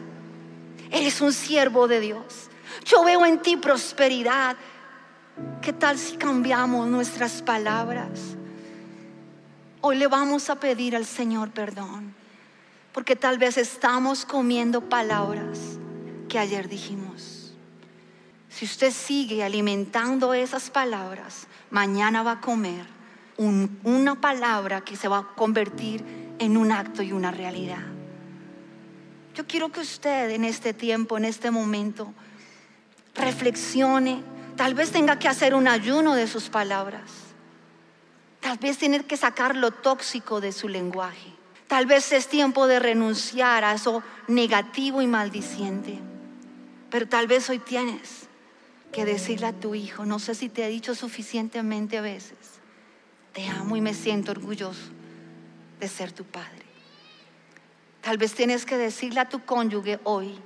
Eres 0.91 1.21
un 1.21 1.34
siervo 1.34 1.88
de 1.88 1.99
Dios. 1.99 2.49
Yo 2.86 3.04
veo 3.04 3.26
en 3.26 3.41
ti 3.41 3.58
prosperidad. 3.58 4.56
¿Qué 5.62 5.73
tal 5.73 5.97
si 5.97 6.17
cambiamos 6.17 6.88
nuestras 6.88 7.41
palabras? 7.41 8.19
Hoy 9.82 9.97
le 9.97 10.08
vamos 10.08 10.49
a 10.49 10.60
pedir 10.60 10.95
al 10.95 11.06
Señor 11.06 11.49
perdón. 11.49 12.13
Porque 12.91 13.15
tal 13.15 13.39
vez 13.39 13.58
estamos 13.58 14.26
comiendo 14.26 14.82
palabras 14.82 15.80
que 16.34 16.39
ayer 16.39 16.67
dijimos. 16.67 17.54
Si 18.50 18.65
usted 18.65 18.91
sigue 18.91 19.43
alimentando 19.43 20.34
esas 20.34 20.72
palabras, 20.72 21.46
mañana 21.69 22.24
va 22.24 22.32
a 22.32 22.41
comer 22.41 22.88
una 23.38 24.19
palabra 24.19 24.82
que 24.82 24.96
se 24.96 25.08
va 25.08 25.19
a 25.19 25.28
convertir 25.36 26.04
en 26.39 26.58
un 26.58 26.72
acto 26.72 27.04
y 27.04 27.12
una 27.12 27.30
realidad. 27.30 27.84
Yo 29.36 29.46
quiero 29.46 29.72
que 29.72 29.82
usted 29.82 30.32
en 30.32 30.43
este 30.43 30.74
tiempo, 30.74 31.17
en 31.17 31.26
este 31.26 31.52
momento, 31.52 32.12
reflexione. 33.13 34.24
Tal 34.56 34.74
vez 34.74 34.89
tenga 34.89 35.19
que 35.19 35.28
hacer 35.28 35.54
un 35.54 35.67
ayuno 35.67 36.15
de 36.15 36.26
sus 36.26 36.50
palabras. 36.50 37.12
Tal 38.39 38.58
vez 38.58 38.80
tiene 38.80 39.06
que 39.06 39.17
sacar 39.17 39.56
lo 39.56 39.69
tóxico 39.69 40.41
de 40.41 40.52
su 40.52 40.67
lenguaje. 40.67 41.32
Tal 41.67 41.86
vez 41.86 42.12
es 42.12 42.28
tiempo 42.28 42.65
de 42.65 42.80
renunciar 42.80 43.63
a 43.63 43.76
eso 43.76 44.02
negativo 44.28 45.00
y 45.04 45.06
maldiciente. 45.06 46.00
Pero 46.93 47.08
tal 47.08 47.25
vez 47.25 47.49
hoy 47.49 47.58
tienes 47.58 48.27
que 48.91 49.03
decirle 49.03 49.47
a 49.47 49.51
tu 49.51 49.73
hijo, 49.73 50.06
no 50.06 50.19
sé 50.19 50.36
si 50.36 50.47
te 50.47 50.63
he 50.63 50.69
dicho 50.69 50.93
suficientemente 50.93 52.01
veces, 52.01 52.38
te 53.34 53.47
amo 53.47 53.75
y 53.75 53.82
me 53.82 53.95
siento 53.95 54.29
orgulloso 54.29 54.91
de 55.79 55.88
ser 55.88 56.12
tu 56.12 56.23
padre. 56.23 56.62
Tal 58.01 58.19
vez 58.19 58.36
tienes 58.36 58.63
que 58.63 58.77
decirle 58.77 59.21
a 59.21 59.27
tu 59.27 59.43
cónyuge 59.43 60.01
hoy, 60.03 60.39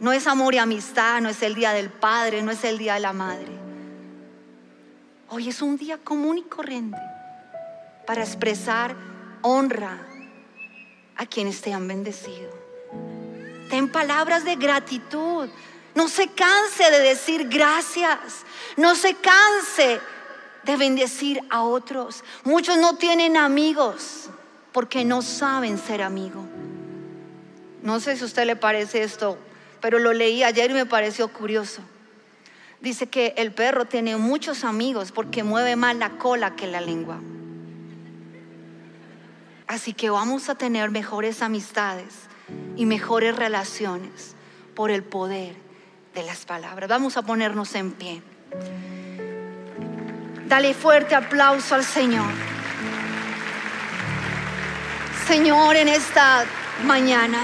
no 0.00 0.12
es 0.12 0.26
amor 0.26 0.56
y 0.56 0.58
amistad, 0.58 1.20
no 1.20 1.28
es 1.28 1.40
el 1.44 1.54
día 1.54 1.70
del 1.70 1.90
padre, 1.90 2.42
no 2.42 2.50
es 2.50 2.64
el 2.64 2.76
día 2.76 2.94
de 2.94 3.00
la 3.00 3.12
madre. 3.12 3.52
Hoy 5.28 5.50
es 5.50 5.62
un 5.62 5.76
día 5.76 5.98
común 5.98 6.38
y 6.38 6.42
corriente 6.42 6.98
para 8.08 8.24
expresar 8.24 8.96
honra 9.42 10.04
a 11.14 11.26
quienes 11.26 11.60
te 11.60 11.72
han 11.72 11.86
bendecido. 11.86 12.57
Ten 13.68 13.88
palabras 13.88 14.44
de 14.44 14.56
gratitud 14.56 15.48
no 15.98 16.06
se 16.06 16.28
canse 16.28 16.92
de 16.92 17.00
decir 17.00 17.48
gracias. 17.48 18.44
No 18.76 18.94
se 18.94 19.14
canse 19.14 20.00
de 20.62 20.76
bendecir 20.76 21.40
a 21.50 21.62
otros. 21.62 22.22
Muchos 22.44 22.76
no 22.76 22.96
tienen 22.96 23.36
amigos 23.36 24.30
porque 24.70 25.04
no 25.04 25.22
saben 25.22 25.76
ser 25.76 26.02
amigo. 26.02 26.46
No 27.82 27.98
sé 27.98 28.16
si 28.16 28.22
a 28.22 28.26
usted 28.26 28.46
le 28.46 28.54
parece 28.54 29.02
esto, 29.02 29.38
pero 29.80 29.98
lo 29.98 30.12
leí 30.12 30.44
ayer 30.44 30.70
y 30.70 30.74
me 30.74 30.86
pareció 30.86 31.32
curioso. 31.32 31.82
Dice 32.80 33.08
que 33.08 33.34
el 33.36 33.50
perro 33.50 33.86
tiene 33.86 34.16
muchos 34.16 34.62
amigos 34.62 35.10
porque 35.10 35.42
mueve 35.42 35.74
más 35.74 35.96
la 35.96 36.10
cola 36.10 36.54
que 36.54 36.68
la 36.68 36.80
lengua. 36.80 37.18
Así 39.66 39.94
que 39.94 40.10
vamos 40.10 40.48
a 40.48 40.54
tener 40.54 40.92
mejores 40.92 41.42
amistades 41.42 42.27
y 42.76 42.86
mejores 42.86 43.36
relaciones 43.36 44.34
por 44.74 44.90
el 44.90 45.02
poder 45.02 45.54
de 46.14 46.22
las 46.22 46.44
palabras. 46.44 46.88
Vamos 46.88 47.16
a 47.16 47.22
ponernos 47.22 47.74
en 47.74 47.92
pie. 47.92 48.22
Dale 50.46 50.72
fuerte 50.74 51.14
aplauso 51.14 51.74
al 51.74 51.84
Señor. 51.84 52.30
Señor, 55.26 55.76
en 55.76 55.88
esta 55.88 56.44
mañana 56.84 57.38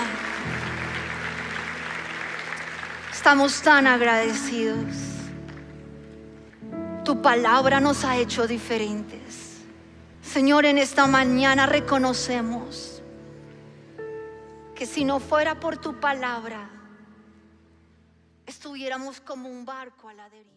estamos 3.13 3.61
tan 3.61 3.87
agradecidos. 3.87 4.95
Tu 7.05 7.21
palabra 7.21 7.81
nos 7.81 8.05
ha 8.05 8.17
hecho 8.17 8.47
diferentes. 8.47 9.61
Señor, 10.23 10.65
en 10.65 10.79
esta 10.79 11.07
mañana 11.07 11.67
reconocemos 11.67 12.94
que 14.75 14.87
si 14.87 15.05
no 15.05 15.21
fuera 15.21 15.61
por 15.61 15.77
tu 15.77 16.01
palabra, 16.01 16.69
estuviéramos 18.47 19.21
como 19.21 19.49
un 19.49 19.65
barco 19.65 20.09
a 20.09 20.15
la 20.15 20.29
deriva. 20.29 20.54